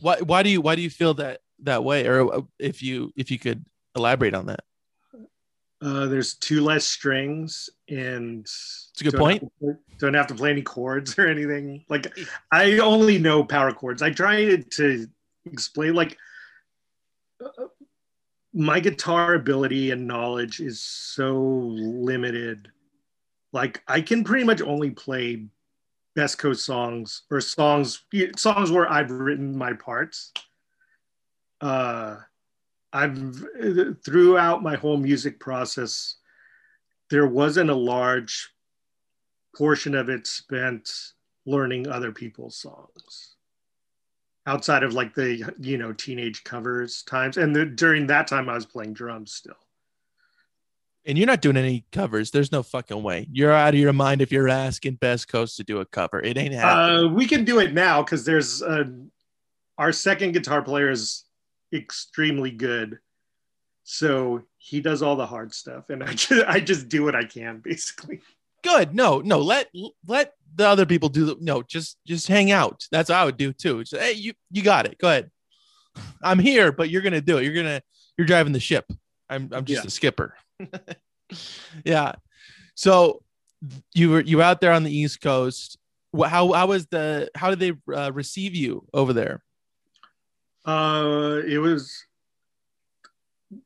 [0.00, 3.12] Why why do you why do you feel that that way or uh, if you
[3.16, 4.60] if you could elaborate on that?
[5.80, 9.42] Uh, there's two less strings and It's a good point.
[9.42, 11.84] have to- don't have to play any chords or anything.
[11.88, 12.12] Like
[12.52, 14.02] I only know power chords.
[14.02, 15.06] I tried to
[15.44, 16.18] explain like
[17.42, 17.66] uh,
[18.56, 22.72] my guitar ability and knowledge is so limited.
[23.52, 25.44] Like I can pretty much only play
[26.14, 28.02] Best Coast songs or songs
[28.36, 30.32] songs where I've written my parts.
[31.60, 32.16] Uh,
[32.94, 33.44] I've
[34.02, 36.16] throughout my whole music process,
[37.10, 38.48] there wasn't a large
[39.54, 40.90] portion of it spent
[41.44, 43.36] learning other people's songs
[44.46, 48.54] outside of like the you know teenage covers times and the, during that time i
[48.54, 49.56] was playing drums still
[51.04, 52.32] And you're not doing any covers.
[52.32, 53.28] There's no fucking way.
[53.30, 56.20] You're out of your mind if you're asking Best Coast to do a cover.
[56.20, 57.06] It ain't happening.
[57.06, 58.85] uh, we can do it now because there's uh,
[59.78, 61.24] our second guitar player is
[61.72, 62.98] extremely good
[63.85, 67.24] so he does all the hard stuff and i just, I just do what i
[67.24, 68.20] can basically
[68.66, 68.94] Good.
[68.94, 69.38] No, no.
[69.40, 69.68] Let
[70.07, 71.62] let the other people do the no.
[71.62, 72.87] Just just hang out.
[72.90, 73.85] That's what I would do too.
[73.85, 74.98] Just, hey, you you got it.
[74.98, 75.31] Go ahead.
[76.22, 77.44] I'm here, but you're gonna do it.
[77.44, 77.81] You're gonna
[78.18, 78.85] you're driving the ship.
[79.29, 79.87] I'm I'm just Yeah.
[79.87, 80.35] a skipper.
[81.85, 82.12] yeah.
[82.74, 83.22] So
[83.94, 85.79] you were you were out there on the East Coast.
[86.16, 89.42] How how was the how did they uh, receive you over there?
[90.64, 92.05] Uh, it was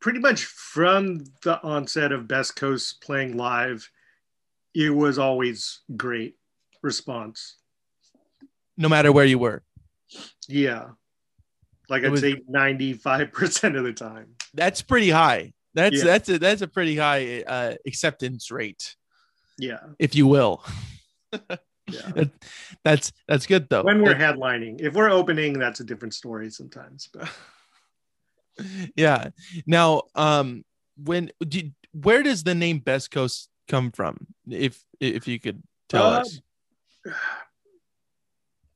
[0.00, 3.88] pretty much from the onset of Best Coast playing live.
[4.74, 6.36] It was always great
[6.82, 7.56] response.
[8.76, 9.62] No matter where you were.
[10.48, 10.90] Yeah,
[11.88, 14.36] like It I'd was- say ninety-five percent of the time.
[14.54, 15.52] That's pretty high.
[15.74, 16.04] That's Yeah.
[16.04, 18.96] that's a that's a pretty high uh, acceptance rate,
[19.58, 20.64] Yeah, if you will.
[21.88, 22.24] yeah.
[22.84, 23.82] That's that's good though.
[23.84, 27.08] when we're That- headlining, if we're opening, that's a different story sometimes.
[27.12, 27.28] But
[28.96, 29.28] yeah.
[29.66, 30.64] Now, um,
[30.96, 34.26] when do, where does the name Best Coast come from?
[34.48, 36.40] If if you could tell Uh, us.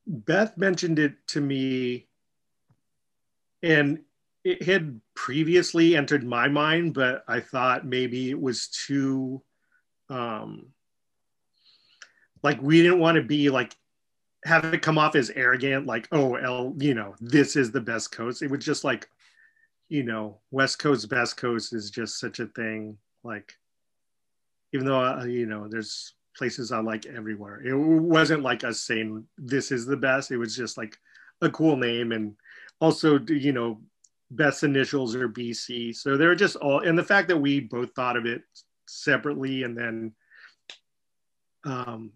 [0.07, 2.07] Beth mentioned it to me,
[3.63, 4.03] and
[4.43, 9.41] it had previously entered my mind, but I thought maybe it was too,
[10.09, 10.67] um,
[12.43, 13.75] like we didn't want to be like
[14.43, 18.11] have it come off as arrogant, like oh, L, you know, this is the best
[18.11, 18.43] coast.
[18.43, 19.09] It was just like,
[19.89, 22.99] you know, West Coast, best coast is just such a thing.
[23.23, 23.53] Like,
[24.75, 27.61] even though uh, you know, there's places I like everywhere.
[27.65, 30.31] It wasn't like us saying this is the best.
[30.31, 30.97] It was just like
[31.41, 32.35] a cool name, and
[32.81, 33.81] also you know,
[34.31, 35.95] best initials are BC.
[35.95, 38.41] So they're just all, and the fact that we both thought of it
[38.85, 40.11] separately, and then,
[41.63, 42.11] um,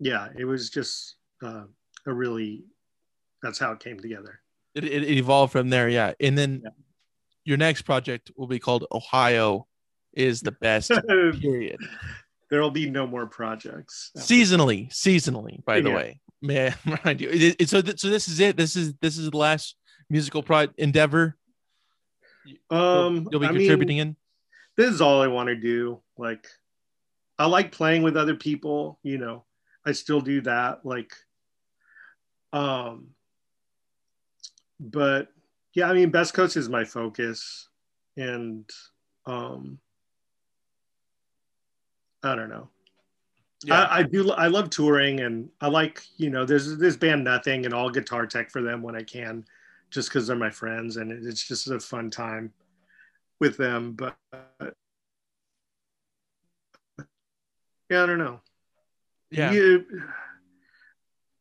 [0.00, 1.64] yeah, it was just uh,
[2.06, 2.64] a really.
[3.42, 4.40] That's how it came together.
[4.74, 6.14] It, it, it evolved from there, yeah.
[6.18, 6.70] And then Yeah.
[7.44, 9.67] your next project will be called Ohio
[10.18, 10.90] is the best.
[11.08, 11.80] period.
[12.50, 14.10] There'll be no more projects.
[14.16, 15.64] Seasonally, seasonally.
[15.64, 17.28] By the way, may I remind you.
[17.30, 18.56] It- it- so th- so this is it.
[18.56, 19.76] This is this is the last
[20.10, 21.36] musical pro endeavor.
[22.70, 24.16] Um, you'll be I mean, contributing in.
[24.76, 26.00] this is all I want to do.
[26.16, 26.46] Like,
[27.38, 28.98] I like playing with other people.
[29.02, 29.44] You know,
[29.84, 30.86] I still do that.
[30.86, 31.12] Like,
[32.54, 33.08] um,
[34.80, 35.28] but
[35.74, 37.68] yeah, I mean, Best Coast is my focus,
[38.16, 38.64] and
[39.26, 39.78] um,
[42.28, 42.68] I don't know.
[43.70, 44.30] I, I do.
[44.30, 46.44] I love touring, and I like you know.
[46.44, 49.44] There's this band Nothing, and all guitar tech for them when I can,
[49.90, 52.52] just because they're my friends, and it's just a fun time
[53.40, 53.92] with them.
[53.94, 54.16] But
[57.90, 58.40] yeah, I don't know.
[59.30, 59.52] yeah.
[59.52, 59.86] You-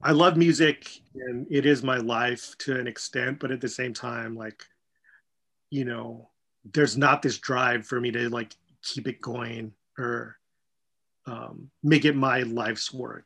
[0.02, 3.93] I love music, and it is my life to an extent, but at the same
[3.93, 4.63] time, like,
[5.71, 6.30] you know,
[6.71, 10.38] there's not this drive for me to like keep it going or
[11.27, 13.25] um, make it my life's work.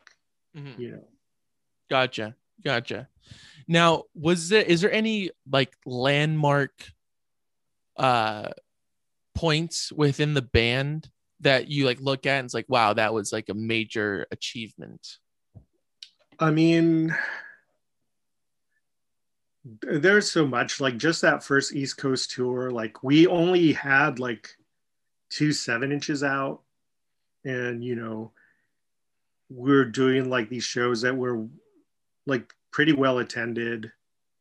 [0.55, 0.77] Mhm.
[0.77, 1.07] You know.
[1.89, 2.35] Gotcha.
[2.63, 3.07] Gotcha.
[3.67, 6.71] Now, was there is there any like landmark
[7.97, 8.49] uh
[9.35, 11.09] points within the band
[11.39, 15.17] that you like look at and it's like, wow, that was like a major achievement?
[16.39, 17.15] I mean,
[19.81, 22.71] there's so much like just that first East Coast tour.
[22.71, 24.49] Like we only had like
[25.29, 26.61] two seven inches out,
[27.45, 28.31] and you know,
[29.49, 31.45] we're doing like these shows that were
[32.25, 33.91] like pretty well attended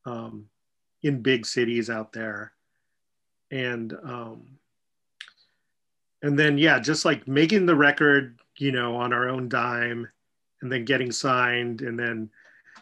[0.06, 0.46] um,
[1.02, 2.52] in big cities out there,
[3.50, 4.58] and um,
[6.22, 10.08] and then yeah, just like making the record, you know, on our own dime,
[10.62, 12.30] and then getting signed, and then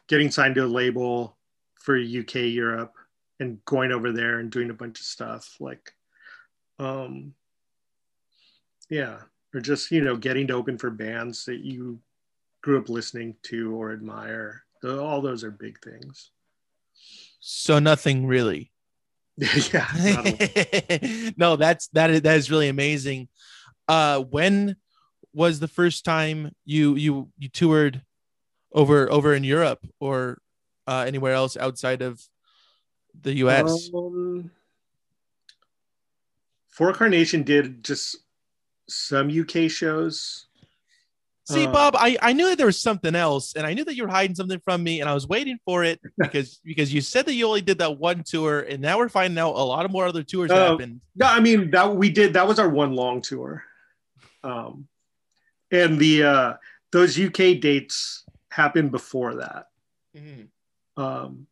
[0.09, 1.37] getting signed to a label
[1.75, 2.95] for UK Europe
[3.41, 5.93] and going over there and doing a bunch of stuff like
[6.79, 7.33] um
[8.91, 9.19] yeah
[9.55, 11.99] or just you know getting to open for bands that you
[12.63, 16.31] grew up listening to or admire all those are big things
[17.41, 18.71] So nothing really.
[19.73, 19.87] yeah
[21.37, 23.29] no, that's that is that is really amazing.
[23.87, 24.77] Uh when
[25.33, 28.03] was the first time you you you toured
[28.73, 30.39] over over in Europe or
[30.89, 32.21] uh anywhere else outside of
[33.21, 33.91] the US?
[33.95, 34.51] Um,
[36.69, 38.17] For Carnation did just
[38.89, 40.47] some UK shows.
[41.45, 43.95] See, uh, Bobb, I, I knew that there was something else, and I knew that
[43.97, 47.01] you were hiding something from me, and I was waiting for it because because you
[47.01, 49.85] said that you only did that one tour, and now we're finding out a lot
[49.87, 50.73] of more other tours Oh.
[50.73, 51.01] happened.
[51.17, 52.35] No, I mean that we did.
[52.35, 53.65] That was our one long tour,
[54.45, 54.89] um,
[55.71, 56.53] and the uh,
[56.93, 59.67] those UK dates happened before that.
[60.97, 61.47] Um,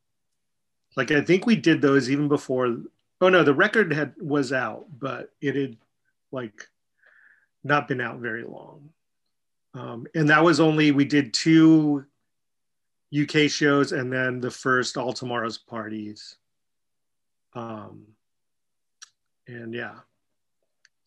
[0.96, 2.76] like I think we did those even before.
[3.20, 5.76] Oh no, the record had was out, but it had
[6.32, 6.68] like
[7.66, 8.90] not been out very long.
[9.74, 12.04] Um, and that was only we did two
[13.14, 16.36] UK shows and then the first All Tomorrow's parties.
[17.54, 18.06] Um,
[19.46, 19.96] and yeah,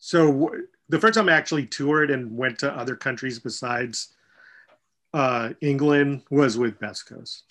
[0.00, 0.50] so
[0.88, 4.14] the first time I actually toured and went to other countries besides
[5.12, 7.44] uh, England was with Best Coast.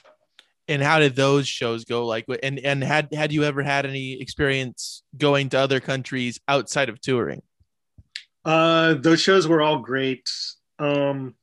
[0.67, 2.05] And how did those shows go?
[2.05, 6.89] Like, and and had had you ever had any experience going to other countries outside
[6.89, 7.41] of touring?
[8.45, 10.29] Uh, those shows were all great.
[10.77, 11.35] Um,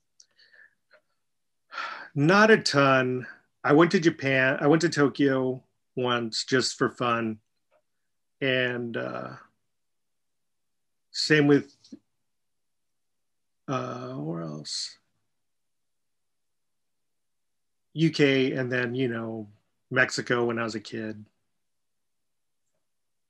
[2.14, 3.26] not a ton.
[3.62, 4.58] I went to Japan.
[4.60, 5.62] I went to Tokyo
[5.94, 7.38] once just for fun,
[8.40, 9.30] and uh,
[11.10, 11.74] same with
[13.68, 14.98] uh, where else?
[17.96, 18.20] UK,
[18.56, 19.48] and then you know
[19.90, 21.24] Mexico when I was a kid.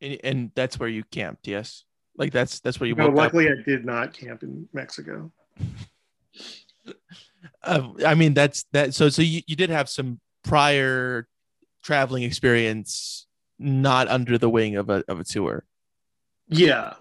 [0.00, 1.84] And, and that's where you camped, yes.
[2.16, 3.16] Like that's that's where you No, woke up.
[3.18, 5.32] luckily, I did not camp in Mexico.
[7.62, 8.94] Uh, I mean, that's that.
[8.94, 11.28] So, so you, you did have some prior
[11.82, 13.26] traveling experience,
[13.58, 15.64] not under the wing of a of a tour.
[16.48, 16.94] Yeah.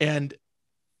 [0.00, 0.34] And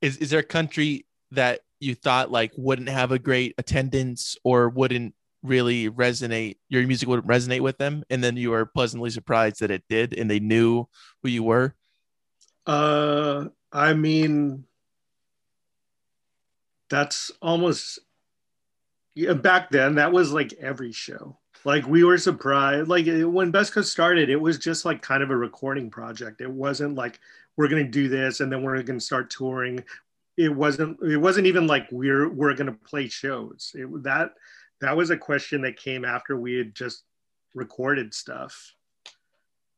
[0.00, 4.68] is is there a country that you thought like wouldn't have a great attendance or
[4.68, 6.56] wouldn't really resonate?
[6.68, 10.16] Your music wouldn't resonate with them, and then you were pleasantly surprised that it did,
[10.16, 10.88] and they knew
[11.22, 11.74] who you were.
[12.66, 14.64] Uh, I mean,
[16.90, 17.98] that's almost
[19.14, 19.96] yeah, back then.
[19.96, 21.38] That was like every show.
[21.64, 22.88] Like we were surprised.
[22.88, 26.40] Like when Best Coast started, it was just like kind of a recording project.
[26.40, 27.20] It wasn't like
[27.56, 29.82] we're gonna do this and then we're gonna start touring.
[30.36, 31.00] It wasn't.
[31.02, 33.72] It wasn't even like we're we're gonna play shows.
[33.74, 34.34] It that
[34.80, 37.04] that was a question that came after we had just
[37.54, 38.74] recorded stuff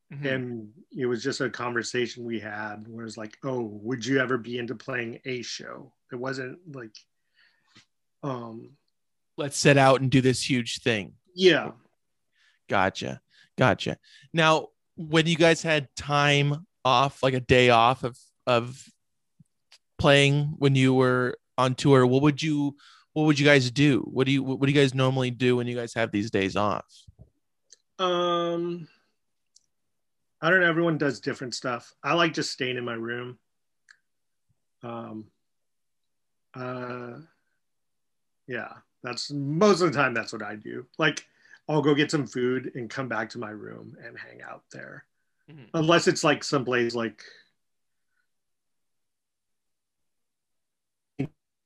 [0.09, 4.37] and it was just a conversation we had where it's like oh would you ever
[4.37, 6.95] be into playing a show it wasn't like
[8.23, 8.71] um
[9.37, 11.13] Let's set out and do this huge thing.
[11.35, 11.71] yeah
[12.69, 13.21] Gotcha.
[13.57, 13.97] Gotcha.
[14.33, 18.83] Now, when you guys had time off, like a day off of of
[19.97, 22.75] playing when you were on tour, what would you
[23.13, 24.01] what would you guys do?
[24.11, 26.55] What do you what do you guys normally do when you guys have these days
[26.55, 26.85] off?
[27.99, 28.87] um
[30.41, 31.93] i don't know everyone does different stuff.
[32.03, 33.37] I like just staying in my room.
[34.83, 35.25] Um
[36.55, 37.13] uh
[38.47, 38.73] yeah
[39.03, 40.85] that's most of the time that's what i do.
[40.97, 41.25] Like
[41.69, 45.05] i'll go get some food and come back to my room and hang out there.
[45.49, 45.69] Mhm.
[45.73, 47.23] unless it's like someplace like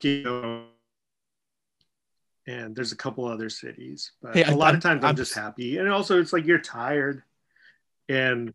[0.03, 0.65] you know,
[2.47, 5.09] and there's a couple other cities but Hey, a I- lot I'm- of times i'm,
[5.11, 5.77] I'm just happy.
[5.77, 7.23] And also it's like you're tired
[8.09, 8.53] and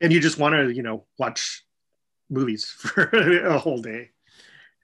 [0.00, 1.64] and you just want to you know watch
[2.30, 4.10] movies for a whole day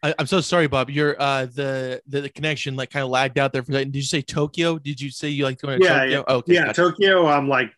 [0.02, 0.90] I, am so sorry, Bobb.
[0.90, 3.84] Your uh the, the the connection like kind of lagged out there for that.
[3.86, 4.78] Did you say Tokyo?
[4.78, 6.10] Did you say you like going to yeah, Tokyo?
[6.10, 6.82] Yeah, oh, okay, yeah gotcha.
[6.82, 7.26] Tokyo.
[7.26, 7.72] I'm like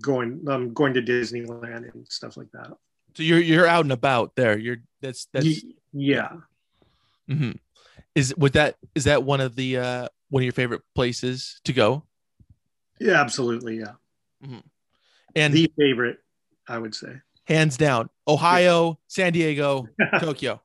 [0.00, 0.44] going.
[0.48, 2.76] I'm going to Disneyland and stuff like that.
[3.14, 4.58] So you're you're out and about there.
[4.58, 6.32] You're that's that's yeah.
[7.30, 7.52] Mm-hmm.
[8.14, 11.72] Is would that is that one of the uh one of your favorite places to
[11.72, 12.02] go?
[12.98, 13.78] Yeah, absolutely.
[13.78, 13.92] Yeah.
[14.44, 14.58] Mm-hmm.
[15.34, 16.18] And the favorite,
[16.68, 18.94] I would say, hands down, Ohio, yeah.
[19.08, 19.88] San Diego,
[20.20, 20.60] Tokyo.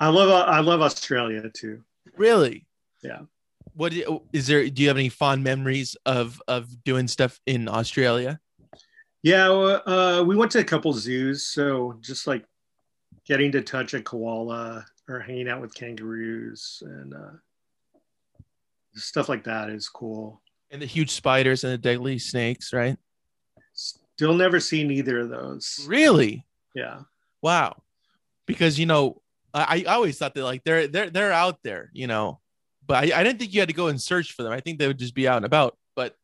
[0.00, 1.84] I love I love Australia too.
[2.16, 2.66] Really?
[3.02, 3.20] Yeah.
[3.74, 3.94] What
[4.32, 4.68] is there?
[4.68, 8.40] Do you have any fond memories of of doing stuff in Australia?
[9.22, 12.44] Yeah, uh, we went to a couple zoos, so just like
[13.24, 17.30] getting to touch a koala or hanging out with kangaroos and uh,
[18.94, 20.42] stuff like that is cool.
[20.72, 22.96] And the huge spiders and the deadly snakes, right?
[24.22, 25.84] Still never seen either of those.
[25.84, 26.46] Really?
[26.76, 27.00] Yeah.
[27.42, 27.82] Wow.
[28.46, 29.20] Because you know,
[29.52, 32.38] I, I always thought that like they're they're they're out there, you know,
[32.86, 34.52] but I, I didn't think you had to go and search for them.
[34.52, 35.76] I think they would just be out and about.
[35.96, 36.14] But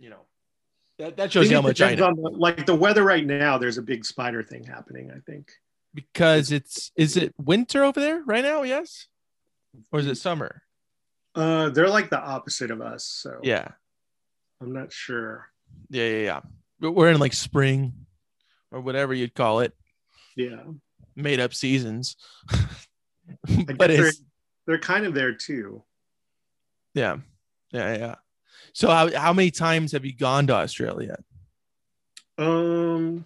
[0.00, 0.22] you know,
[0.98, 2.12] that, that shows you how much I know.
[2.12, 5.12] The, like the weather right now, there's a big spider thing happening.
[5.12, 5.52] I think
[5.94, 8.64] because it's is it winter over there right now?
[8.64, 9.06] Yes,
[9.92, 10.60] or is it summer?
[11.36, 13.04] Uh, they're like the opposite of us.
[13.04, 13.68] So yeah,
[14.60, 15.46] I'm not sure.
[15.88, 16.40] Yeah, yeah, yeah.
[16.80, 17.92] But we're in like spring
[18.70, 19.72] or whatever you'd call it.
[20.36, 20.62] Yeah
[21.16, 22.16] made up seasons.
[23.78, 24.12] but they're,
[24.66, 25.82] they're kind of there too.
[26.94, 27.18] Yeah.
[27.72, 28.14] Yeah, yeah.
[28.72, 31.16] So how, how many times have you gone to Australia?
[32.38, 33.24] Um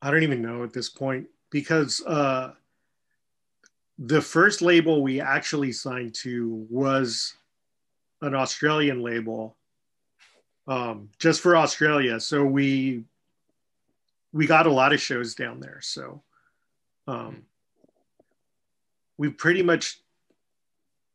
[0.00, 2.52] I don't even know at this point because uh
[3.98, 7.34] the first label we actually signed to was
[8.20, 9.56] an Australian label
[10.68, 12.20] um, just for Australia.
[12.20, 13.04] So we
[14.32, 15.80] we got a lot of shows down there.
[15.80, 16.22] So
[17.06, 17.44] um,
[19.16, 20.00] we pretty much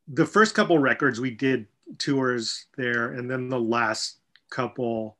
[0.07, 1.67] the first couple records we did
[1.99, 4.17] tours there, and then the last
[4.49, 5.17] couple,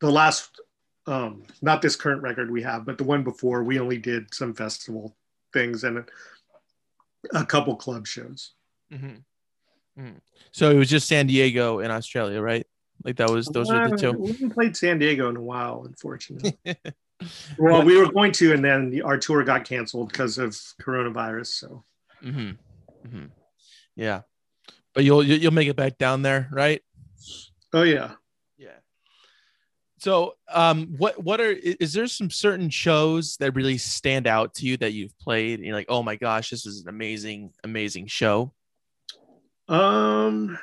[0.00, 0.60] the last
[1.06, 4.52] um, not this current record we have, but the one before we only did some
[4.52, 5.16] festival
[5.52, 6.04] things and
[7.34, 8.52] a, couple club shows.
[8.92, 10.00] Mm-hmm.
[10.00, 10.18] Mm-hmm.
[10.52, 12.66] So it was just San Diego and Australia, right?
[13.04, 14.12] Like that was those are the two.
[14.12, 16.56] We haven't played San Diego in a while, unfortunately.
[17.58, 20.50] well, we were going to, and then the, our tour got canceled because of
[20.80, 21.46] coronavirus.
[21.46, 21.84] So.
[22.24, 22.50] Mm-hmm.
[23.06, 23.26] Mm-hmm.
[23.96, 24.22] Yeah,
[24.94, 26.82] but you'll you'll make it back down there, right?
[27.72, 28.12] Oh yeah.
[28.56, 28.68] Yeah.
[29.98, 34.66] So, um, what what are is there some certain shows that really stand out to
[34.66, 35.58] you that you've played?
[35.58, 38.52] And you're like, oh my gosh, this is an amazing, amazing show.
[39.68, 40.58] Um,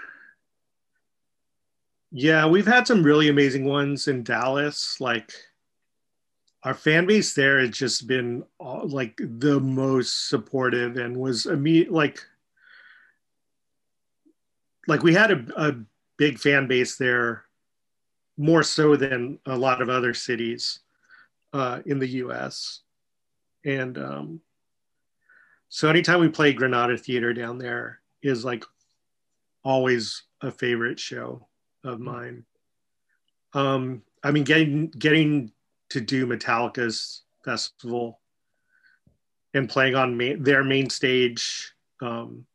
[2.12, 4.99] yeah, we've had some really amazing ones in Dallas.
[4.99, 5.32] Like
[6.64, 11.91] our fan base there has just been uh, like the most supportive and was immediate
[11.91, 12.20] like
[14.88, 15.76] like we had a, a
[16.18, 17.45] big fan base there
[18.38, 20.80] more so than a lot of other cities
[21.53, 22.82] uh, in the US.
[23.66, 24.41] And um,
[25.68, 28.66] so anytime we play Granada Theater down there is like
[29.64, 31.49] always a favorite show
[31.84, 32.03] of hmm.
[32.05, 32.45] mine.
[33.53, 35.51] Um, I mean, getting getting
[35.89, 38.19] to do Metallica's festival
[39.53, 42.45] and playing on main, their main stage um,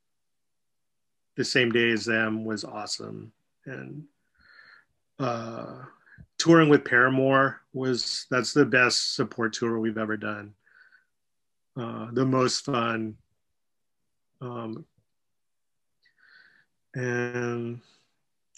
[1.36, 3.32] the same day as them was awesome.
[3.66, 4.04] And
[5.18, 5.82] uh,
[6.38, 10.54] touring with Paramore was that's the best support tour we've ever done.
[11.76, 13.16] Uh, the most fun.
[14.40, 14.84] Um,
[16.94, 17.80] and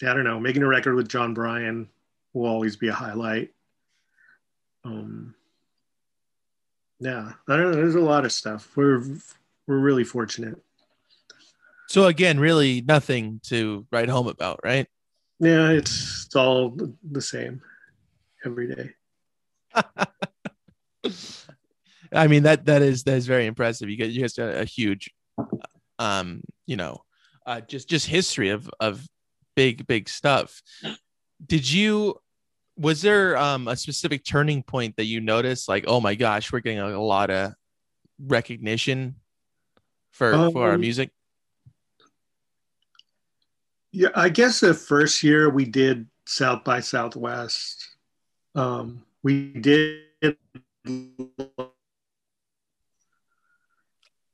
[0.03, 1.89] I don't know, making a record with Jon Brion
[2.33, 3.51] will always be a highlight.
[4.83, 5.33] Um,
[6.99, 7.75] yeah, I don't know.
[7.75, 8.69] There's a lot of stuff.
[8.75, 9.03] We're
[9.67, 10.61] we're really fortunate.
[11.87, 14.87] So again, really nothing to write home about, right?
[15.39, 16.77] Yeah, it's it's all
[17.09, 17.61] the same
[18.45, 18.91] every day.
[22.13, 23.89] I mean that that is that is very impressive.
[23.89, 25.11] You get you guys got a huge,
[25.99, 27.01] um, you know,
[27.45, 29.05] uh, just just history of of
[29.57, 30.61] big big stuff.
[31.45, 32.21] Did you
[32.77, 36.59] was there um, a specific turning point that you noticed like oh my gosh we're
[36.59, 37.53] getting a, lot of
[38.19, 39.15] recognition
[40.11, 41.09] for um, for our um, music
[43.91, 47.95] yeah i guess the first year we did south by southwest
[48.55, 50.03] um, we did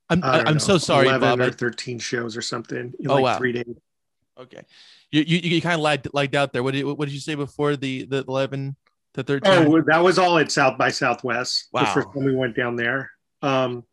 [0.10, 1.40] I'm I'm know, so sorry, 11 Bobb.
[1.40, 3.38] or 13 shows or something in oh, like wow.
[3.38, 3.76] three days.
[4.40, 4.62] Okay,
[5.14, 6.64] you you, you kind of lagged, lagged out there.
[6.64, 8.76] What did what did you say before the the eleven?
[9.14, 9.68] The 13.
[9.68, 11.70] Oh, that was all at South by Southwest.
[11.72, 11.82] Wow.
[11.82, 13.12] The first time we went down there.
[13.44, 13.84] Um,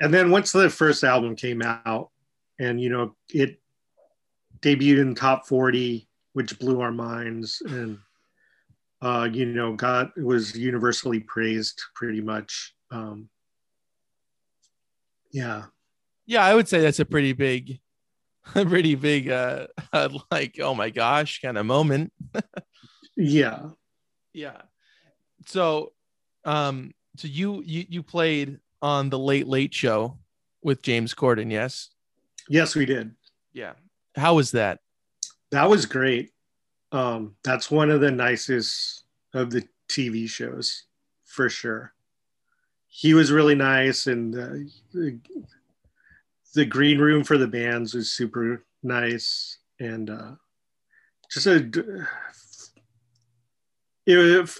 [0.00, 2.10] and then once the first album came out,
[2.58, 3.58] and you know it
[4.60, 7.98] debuted in top 40, which blew our minds, and
[9.00, 12.74] uh, you know got was universally praised pretty much.
[12.90, 13.30] Um,
[15.32, 15.64] yeah,
[16.26, 17.80] yeah, I would say that's a pretty big,
[18.54, 19.66] a pretty big, uh,
[20.30, 22.12] like oh my gosh kind of moment.
[23.16, 23.70] yeah,
[24.32, 24.62] yeah.
[25.46, 25.92] So,
[26.44, 30.18] um, so you you you played on the Late Late Show
[30.62, 31.90] with James Corden, yes?
[32.48, 33.14] yes, we did.
[33.52, 33.74] Yeah.
[34.16, 34.80] How was that?
[35.50, 36.32] That was great.
[36.92, 40.84] Um, that's one of the nicest of the TV shows
[41.24, 41.92] for sure.
[42.86, 44.98] He was really nice, and uh,
[46.54, 50.32] the, green room for the bands was super nice, and uh,
[51.30, 52.06] just a.
[54.06, 54.58] If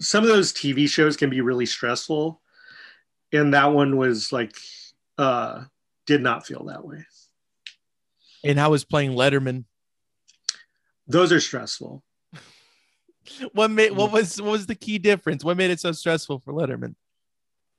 [0.00, 2.40] some of those TV shows can be really stressful,
[3.32, 4.56] and that one was like
[5.18, 5.64] uh,
[6.06, 7.04] did not feel that way.
[8.44, 9.64] And how was playing Letterman?
[11.06, 12.02] Those are stressful.
[13.54, 15.42] What made what was what was the key difference?
[15.42, 16.94] What made it so stressful for Letterman?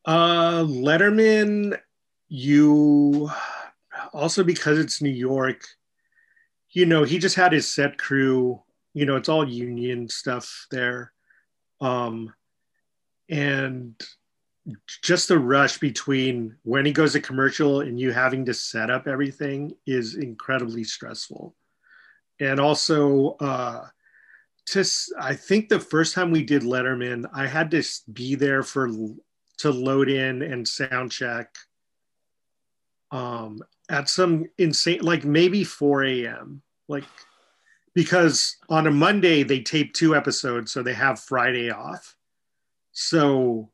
[0.03, 1.77] Uh, Letterman,
[2.27, 3.29] you
[4.13, 5.63] also because it's New York,
[6.71, 8.61] you know, he just had his set crew.
[8.93, 11.11] You know, it's all union stuff there,
[11.81, 12.33] um,
[13.29, 14.01] and
[15.03, 19.07] just the rush between when he goes to commercial and you having to set up
[19.07, 21.55] everything is incredibly stressful.
[22.39, 23.85] And also, uh,
[24.67, 24.83] to
[25.19, 28.89] I think the first time we did Letterman, I had to be there for
[29.57, 31.49] to load in and sound check
[33.11, 36.61] um, at some insane, like maybe 4 a.m.
[36.87, 37.05] Like
[37.93, 42.15] because on a Monday they tape two episodes, so they have Friday off.
[42.91, 43.71] So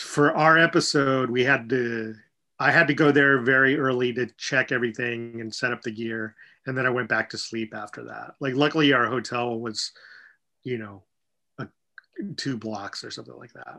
[0.00, 2.14] for our episode, we had to
[2.58, 6.34] I had to go there very early to check everything and set up the gear,
[6.66, 8.34] and then I went back to sleep after that.
[8.40, 9.92] Like luckily our hotel was,
[10.62, 11.02] you know,
[11.58, 11.66] a,
[12.36, 13.78] two blocks or something like that.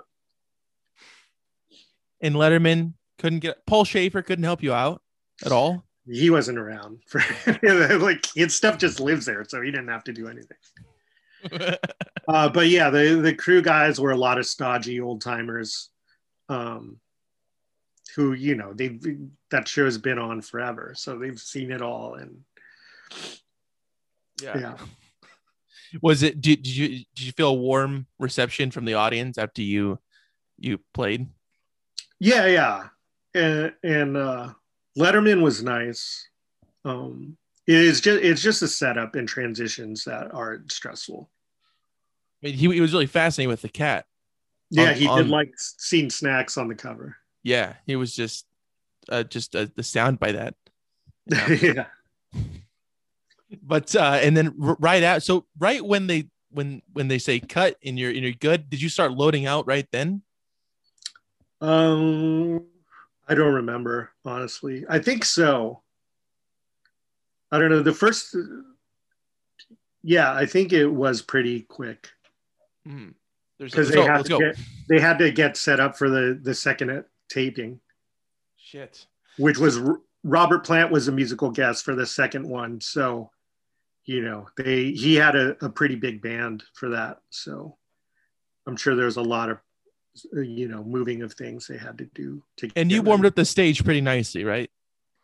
[2.22, 5.02] And Letterman couldn't get Paul Shaffer couldn't help you out
[5.46, 5.86] at all.
[6.06, 7.22] He wasn't around for
[8.00, 10.58] like his stuff just lives there, so he didn't have to do anything.
[12.28, 15.90] uh, but yeah, the the crew guys were a lot of stodgy old timers,
[16.50, 17.00] um,
[18.18, 19.00] who you know they
[19.52, 22.16] that show's been on forever, so they've seen it all.
[22.16, 22.42] And
[24.42, 24.58] yeah.
[24.58, 24.78] yeah,
[26.02, 29.62] Was it did, did you did you feel a warm reception from the audience after
[29.62, 29.98] you
[30.58, 31.28] you played?
[32.20, 32.88] yeah, yeah,
[33.34, 34.54] and and uh,
[34.98, 36.28] Letterman was nice.
[36.86, 41.30] Um, it is just it's just the setup and transitions that are stressful.
[42.44, 44.06] I mean, he, he was really fascinating with the cat.
[44.70, 47.16] Yeah, On- he on- did like seeing snacks on the cover.
[47.44, 48.46] Yeah, he was just
[49.10, 50.56] uh, just uh, the sound by that.
[51.62, 51.86] yeah.
[53.62, 57.78] But uh, and then right out, so right when they when when they say cut
[57.84, 60.22] and you're and you're good, did you start loading out right then?
[61.62, 62.66] Um,
[63.34, 64.86] I don't remember honestly.
[64.88, 65.82] I think so.
[67.52, 67.82] I don't know.
[67.82, 68.36] The first,
[70.04, 72.10] yeah, I think it was pretty quick
[72.86, 73.10] Hmm.
[73.60, 74.40] Because let's they go, had to go.
[74.40, 74.58] get
[74.90, 77.80] they had to get set up for the the second taping,
[78.58, 79.06] Shit.
[79.38, 79.80] which was
[80.24, 82.82] Robert Plant was a musical guest for the second one.
[82.82, 83.32] So,
[84.06, 87.20] you know, they he had a, a pretty big band for that.
[87.30, 87.78] So,
[88.68, 89.62] I'm sure there's a lot of uh,
[90.34, 92.70] you know moving of things they had to do to.
[92.76, 94.70] And you warmed up the stage pretty nicely, right?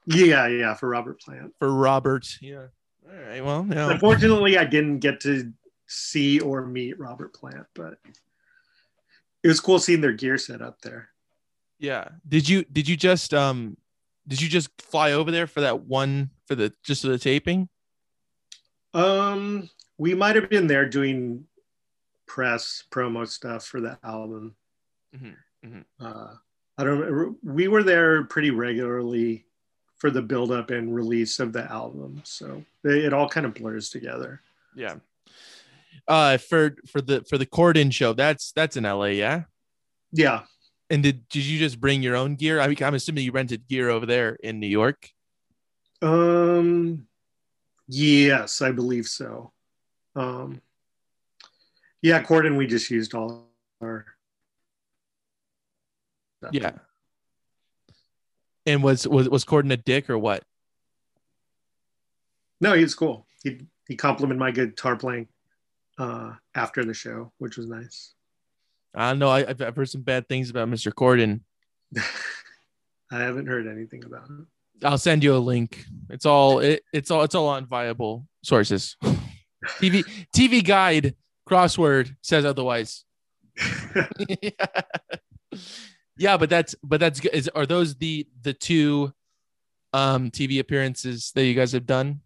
[0.05, 1.53] Yeah, yeah, for Robert Plant.
[1.59, 2.27] For Robert.
[2.41, 2.67] Yeah.
[3.05, 3.43] All right.
[3.43, 3.91] Well, yeah.
[3.91, 5.51] Unfortunately, I didn't get to
[5.87, 7.97] see or meet Robert Plant, but
[9.43, 11.09] it was cool seeing their gear set up there.
[11.79, 12.09] Yeah.
[12.27, 13.77] Did you did you just um
[14.27, 17.69] did you just fly over there for that one for the just for the taping?
[18.93, 21.45] Um, we might have been there doing
[22.25, 24.55] press promo stuff for the album.
[25.15, 25.35] Mhm,
[25.65, 25.85] mhm.
[25.99, 26.35] Uh,
[26.77, 26.99] I don't.
[26.99, 27.35] remember.
[27.43, 29.45] We were there pretty regularly
[29.97, 33.53] for the build up and release of the album, so it, it all kind of
[33.53, 34.41] blurs together.
[34.75, 34.95] Yeah.
[36.07, 39.43] Uh for for the for the Corden show, that's that's in LA, yeah.
[40.11, 40.45] Yeah,
[40.89, 42.59] And did did you just bring your own gear?
[42.59, 45.09] I mean, I'm assuming you rented gear over there in New York.
[46.01, 47.05] Um,
[47.87, 49.51] yes, I believe so.
[50.15, 50.61] Um,
[52.01, 53.51] yeah, Corden, we just used all
[53.81, 54.05] our.
[56.39, 56.51] Stuff.
[56.53, 56.71] Yeah.
[58.65, 60.43] And was was was Corden a dick or what?
[62.61, 63.25] No, he was cool.
[63.43, 65.27] He he complimented my guitar playing.
[65.99, 68.13] uh, after the show, which was nice.
[68.95, 70.91] I know I, have heard some bad things about Mr.
[70.91, 71.41] Corden.
[73.11, 74.85] I haven't heard anything about it.
[74.85, 75.83] I'll send you a link.
[76.09, 78.95] It's all it, it's all it's all on viable sources.
[79.65, 80.03] TV
[80.35, 81.15] TV guide
[81.47, 83.03] crossword says otherwise.
[84.41, 84.51] yeah.
[86.37, 87.33] but that's but that's good.
[87.33, 89.13] Is are those the the two
[89.93, 92.21] um TV appearances that you guys have done?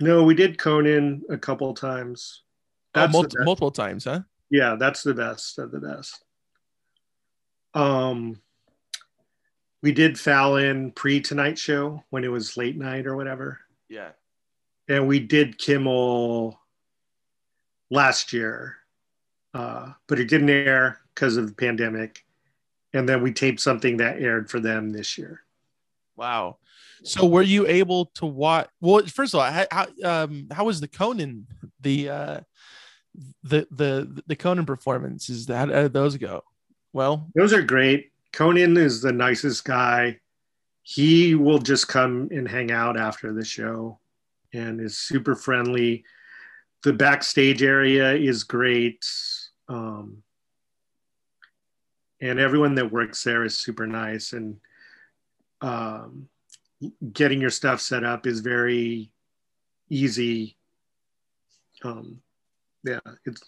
[0.00, 2.42] No, we did Conan a couple times.
[2.94, 4.20] Oh, that's oh, multi- multiple times, huh?
[4.50, 6.22] Yeah, that's the best of the best.
[7.74, 8.40] Um,
[9.82, 13.60] we did Fallon pre Tonight Show when it was late night or whatever.
[13.88, 14.10] Yeah,
[14.88, 16.60] and we did Kimmel
[17.90, 18.76] last year,
[19.54, 22.25] uh, but it didn't air because of the pandemic.
[22.96, 25.42] And then we taped something that aired for them this year.
[26.16, 26.56] Wow.
[27.04, 28.68] So were you able to watch?
[28.80, 31.46] Well, first of all, how, how um how was the Conan
[31.80, 32.40] the uh
[33.42, 35.46] the the the Conan performances?
[35.46, 36.42] How, how did those go?
[36.94, 38.12] Well, those are great.
[38.32, 40.20] Conan is the nicest guy.
[40.82, 43.98] He will just come and hang out after the show,
[44.54, 46.04] and is super friendly.
[46.82, 49.04] The backstage area is great.
[49.68, 50.22] Um,
[52.20, 54.56] and everyone that works there is super nice and
[55.60, 56.28] um,
[57.12, 59.10] getting your stuff set up is very
[59.88, 60.56] easy.
[61.82, 62.20] Um,
[62.84, 63.42] yeah, it's.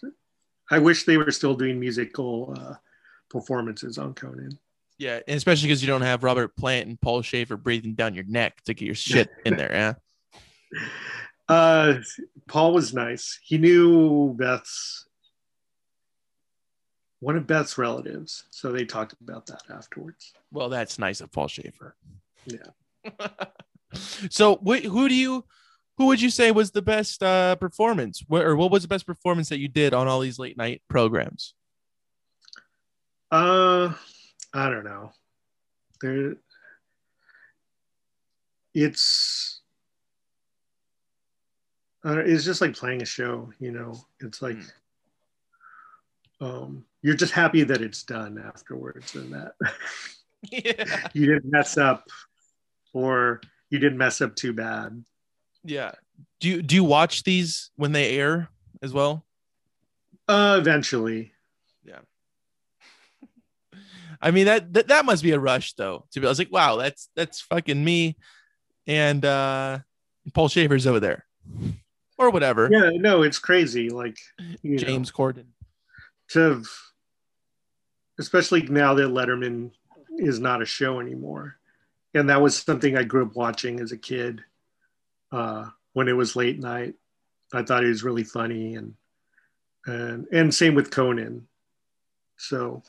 [0.71, 2.75] I wish they were still doing musical uh,
[3.29, 4.59] performances on Conan.
[4.97, 8.25] Yeah, and especially because you don't have Robert Plant and Paul Shaffer breathing down your
[8.25, 9.71] neck to get your shit in there.
[9.71, 10.79] Yeah.
[11.47, 11.99] Uh,
[12.47, 13.39] Paul was nice.
[13.43, 15.07] He knew Beth's
[17.19, 20.33] one of Beth's relatives, so they talked about that afterwards.
[20.51, 21.95] Well, that's nice of Paul Shaffer.
[22.45, 23.27] Yeah.
[24.29, 25.45] so, wh- who do you,
[25.97, 29.05] who would you say was the best uh, performance, what, or what was the best
[29.05, 31.53] performance that you did on all these late night programs?
[33.31, 33.93] Uh,
[34.53, 35.11] I don't know.
[36.01, 36.35] There,
[38.73, 39.59] it's,
[42.05, 43.51] uh, it's just like playing a show.
[43.59, 44.55] You know, it's like.
[44.55, 44.71] Mm.
[46.41, 49.53] Um, you're just happy that it's done afterwards and that
[50.51, 51.07] yeah.
[51.13, 52.07] you didn't mess up
[52.93, 55.03] or you didn't mess up too bad.
[55.63, 55.91] Yeah.
[56.39, 58.49] Do you do you watch these when they air
[58.81, 59.25] as well?
[60.27, 61.31] Uh eventually.
[61.83, 61.99] Yeah.
[64.21, 66.05] I mean that, that that must be a rush though.
[66.11, 68.17] To be I was like, wow, that's that's fucking me
[68.87, 69.79] and uh
[70.33, 71.25] Paul Shaffer's over there.
[72.17, 72.69] Or whatever.
[72.69, 73.89] Yeah, no, it's crazy.
[73.89, 74.17] Like
[74.63, 75.45] James know, Corden.
[76.31, 76.63] To
[78.19, 79.71] especially now that Letterman
[80.17, 81.55] is not a show anymore.
[82.13, 84.43] And that was something I grew up watching as a kid
[85.31, 86.95] uh, when it was late night.
[87.53, 88.93] I thought he was really funny and
[89.85, 91.47] and and same with Conan.
[92.37, 92.83] So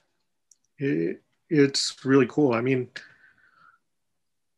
[0.78, 2.52] it, it's really cool.
[2.52, 2.88] I mean,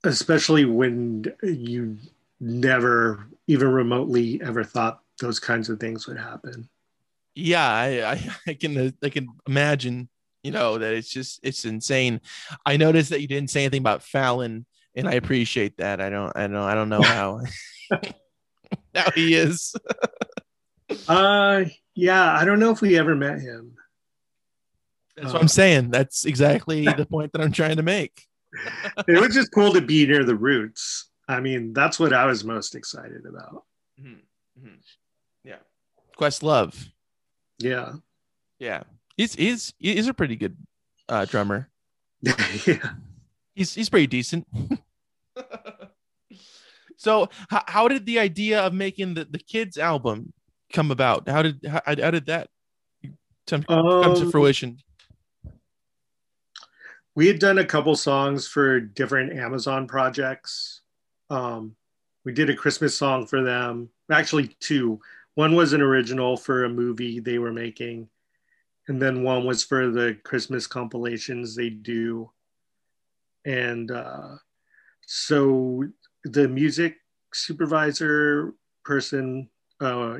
[0.02, 1.98] especially when you
[2.40, 6.68] never even remotely ever thought those kinds of things would happen.
[7.34, 10.08] Yeah, I I, I can I can imagine
[10.42, 12.20] you know that it's just it's insane.
[12.66, 16.00] I noticed that you didn't say anything about fallon and i appreciate that.
[16.00, 17.40] I don't i don't i don't know how
[18.94, 19.74] how he is.
[21.08, 21.64] Uh
[21.94, 23.76] yeah i don't know if we ever met him.
[25.16, 25.90] That's uh, what i'm saying.
[25.90, 28.26] That's exactly the point that i'm trying to make.
[29.08, 31.08] It was just cool to be near the roots.
[31.26, 33.64] I mean that's what i was most excited about.
[33.98, 34.60] Mm-hmm.
[34.60, 34.74] Mm-hmm.
[35.44, 35.56] yeah.
[36.18, 36.90] Questlove.
[37.58, 37.92] Yeah.
[38.58, 38.82] Yeah
[39.16, 40.56] He's he's he's a pretty good
[41.08, 41.68] uh, drummer.
[42.20, 42.92] yeah,
[43.54, 44.46] he's he's pretty decent.
[46.96, 50.32] so, how, how did the idea of making the, the kids album
[50.72, 51.28] come about?
[51.28, 52.48] How did how, how did that
[53.46, 54.78] come, come to um, fruition?
[57.14, 60.80] We had done a couple songs for different Amazon projects.
[61.28, 61.76] Um,
[62.24, 63.90] we did a Christmas song for them.
[64.10, 65.00] Actually, two.
[65.34, 68.08] One was an original for a movie they were making,
[68.88, 72.30] and then one was for the Christmas compilations they do.
[73.44, 74.36] And uh,
[75.06, 75.84] so
[76.24, 76.96] the music
[77.32, 78.54] supervisor
[78.84, 79.48] person,
[79.80, 80.18] uh,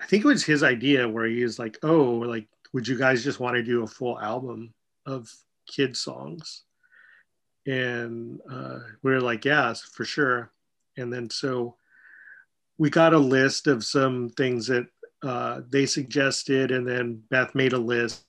[0.00, 3.22] I think it was his idea where he was like, oh, like, would you guys
[3.22, 4.74] just want to do a full album
[5.06, 5.32] of
[5.66, 6.64] kid songs?
[7.66, 10.50] And uh, we were like, yes, for sure.
[10.96, 11.76] And then so
[12.78, 14.86] we got a list of some things that
[15.24, 18.24] uh, they suggested, and then Beth made a list.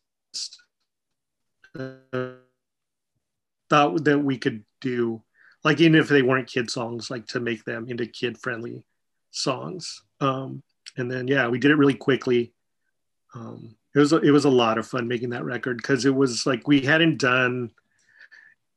[1.77, 2.35] Uh,
[3.69, 5.21] thought that we could do,
[5.63, 8.85] like even if they weren't kid songs, like to make them into kid friendly
[9.31, 10.03] songs.
[10.21, 10.63] Um,
[10.97, 12.53] and then yeah, we did it really quickly.
[13.33, 16.45] Um, it was it was a lot of fun making that record because it was
[16.45, 17.71] like we hadn't done.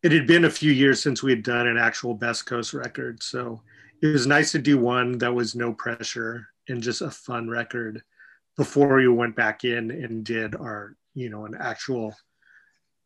[0.03, 3.23] It had been a few years since we had done an actual Best Coast record,
[3.23, 3.63] so
[4.03, 8.03] it was nice to do one that was no pressure and just a fun record
[8.57, 12.15] before we went back in and did our you know an actual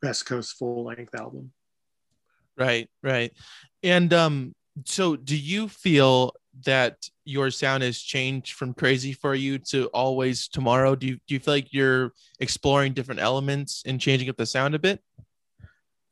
[0.01, 1.53] Best Coast full length album.
[2.57, 3.33] Right, right.
[3.83, 4.55] And um
[4.85, 6.33] so do you feel
[6.65, 10.95] that your sound has changed from crazy for you to always tomorrow?
[10.95, 14.75] Do you do you feel like you're exploring different elements and changing up the sound
[14.75, 15.01] a bit?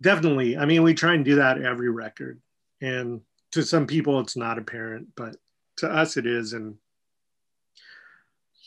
[0.02, 0.56] Definitely.
[0.56, 2.40] I mean, we try and do that every record.
[2.80, 3.20] And
[3.52, 5.36] to some people it's not apparent, but
[5.78, 6.76] to us it is and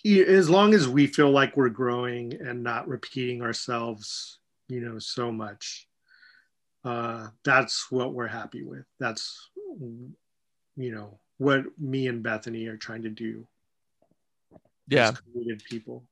[0.06, 5.32] as long as we feel like we're growing and not repeating ourselves, you know, so
[5.32, 5.88] much,
[6.84, 8.86] uh, that's what we're happy with.
[9.00, 9.50] That's,
[9.80, 10.16] you
[10.94, 13.48] know, what me and Bethany are trying to do.
[14.88, 15.12] Yeah.
[15.70, 16.04] people.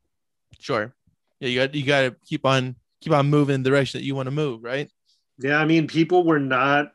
[0.60, 0.94] Sure.
[1.40, 1.50] Yeah.
[1.50, 4.16] You got, you got to keep on, keep on moving in the direction that you
[4.16, 4.64] want to move.
[4.64, 4.90] Right.
[5.38, 5.58] Yeah.
[5.58, 6.94] I mean, people were not,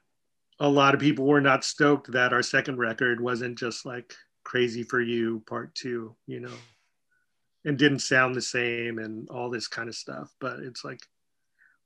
[0.58, 4.82] a lot of people were not stoked that our second record wasn't just like crazy
[4.82, 6.54] for you part two, you know,
[7.66, 10.32] and didn't sound the same and all this kind of stuff.
[10.40, 11.00] But it's like,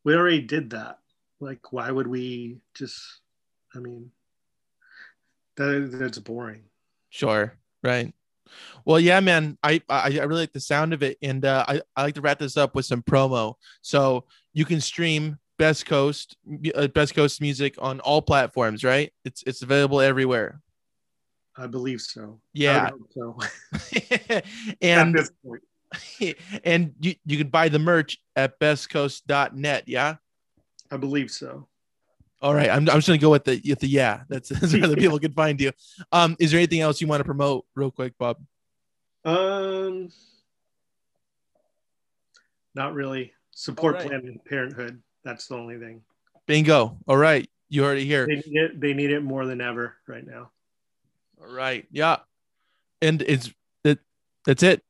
[0.04, 0.98] we already did that.
[1.40, 3.02] Like why would we just
[3.74, 4.10] i mean
[5.56, 6.62] that that's boring.
[7.08, 7.56] Sure.
[7.82, 8.12] Right.
[8.84, 9.58] Well yeah man.
[9.62, 11.16] I, I i really like the sound of it.
[11.22, 13.54] And uh i, I like to wrap this up with some promo.
[13.80, 16.36] So you can stream best coast
[16.74, 19.12] uh, best coast music on all platforms right?
[19.24, 20.60] It's it's available everywhere.
[21.56, 22.40] I believe so.
[22.52, 22.90] Yeah.
[23.14, 23.38] So.
[24.80, 25.18] And
[26.64, 30.16] and you, you can buy the merch at bestcoast.net yeah
[30.90, 31.68] I believe so.
[32.42, 34.22] All right, I'm, I'm just gonna go with the with the yeah.
[34.28, 35.72] That's, that's where the people can find you.
[36.10, 38.38] Um, is there anything else you want to promote real quick, Bobb?
[39.24, 40.08] Um,
[42.74, 43.32] not really.
[43.50, 44.06] Support right.
[44.06, 45.02] Planned Parenthood.
[45.22, 46.02] That's the only thing.
[46.46, 46.96] Bingo.
[47.06, 48.26] All right, you already here.
[48.26, 48.80] They need it.
[48.80, 50.50] They need it more than ever right now.
[51.40, 51.86] All right.
[51.90, 52.18] Yeah,
[53.02, 53.52] and it's
[53.84, 53.98] that.
[54.46, 54.82] That's it.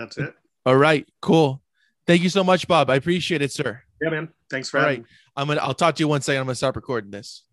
[0.00, 0.34] That's it.
[0.64, 1.06] All right.
[1.20, 1.60] Cool.
[2.06, 2.88] Thank you so much, Bobb.
[2.88, 3.82] I appreciate it, sir.
[4.00, 4.30] Yeah, man.
[4.48, 5.00] Thanks for All right.
[5.00, 5.06] Me.
[5.36, 6.40] I'm gonna I'll talk to you one second.
[6.40, 7.44] I'm gonna stop recording this.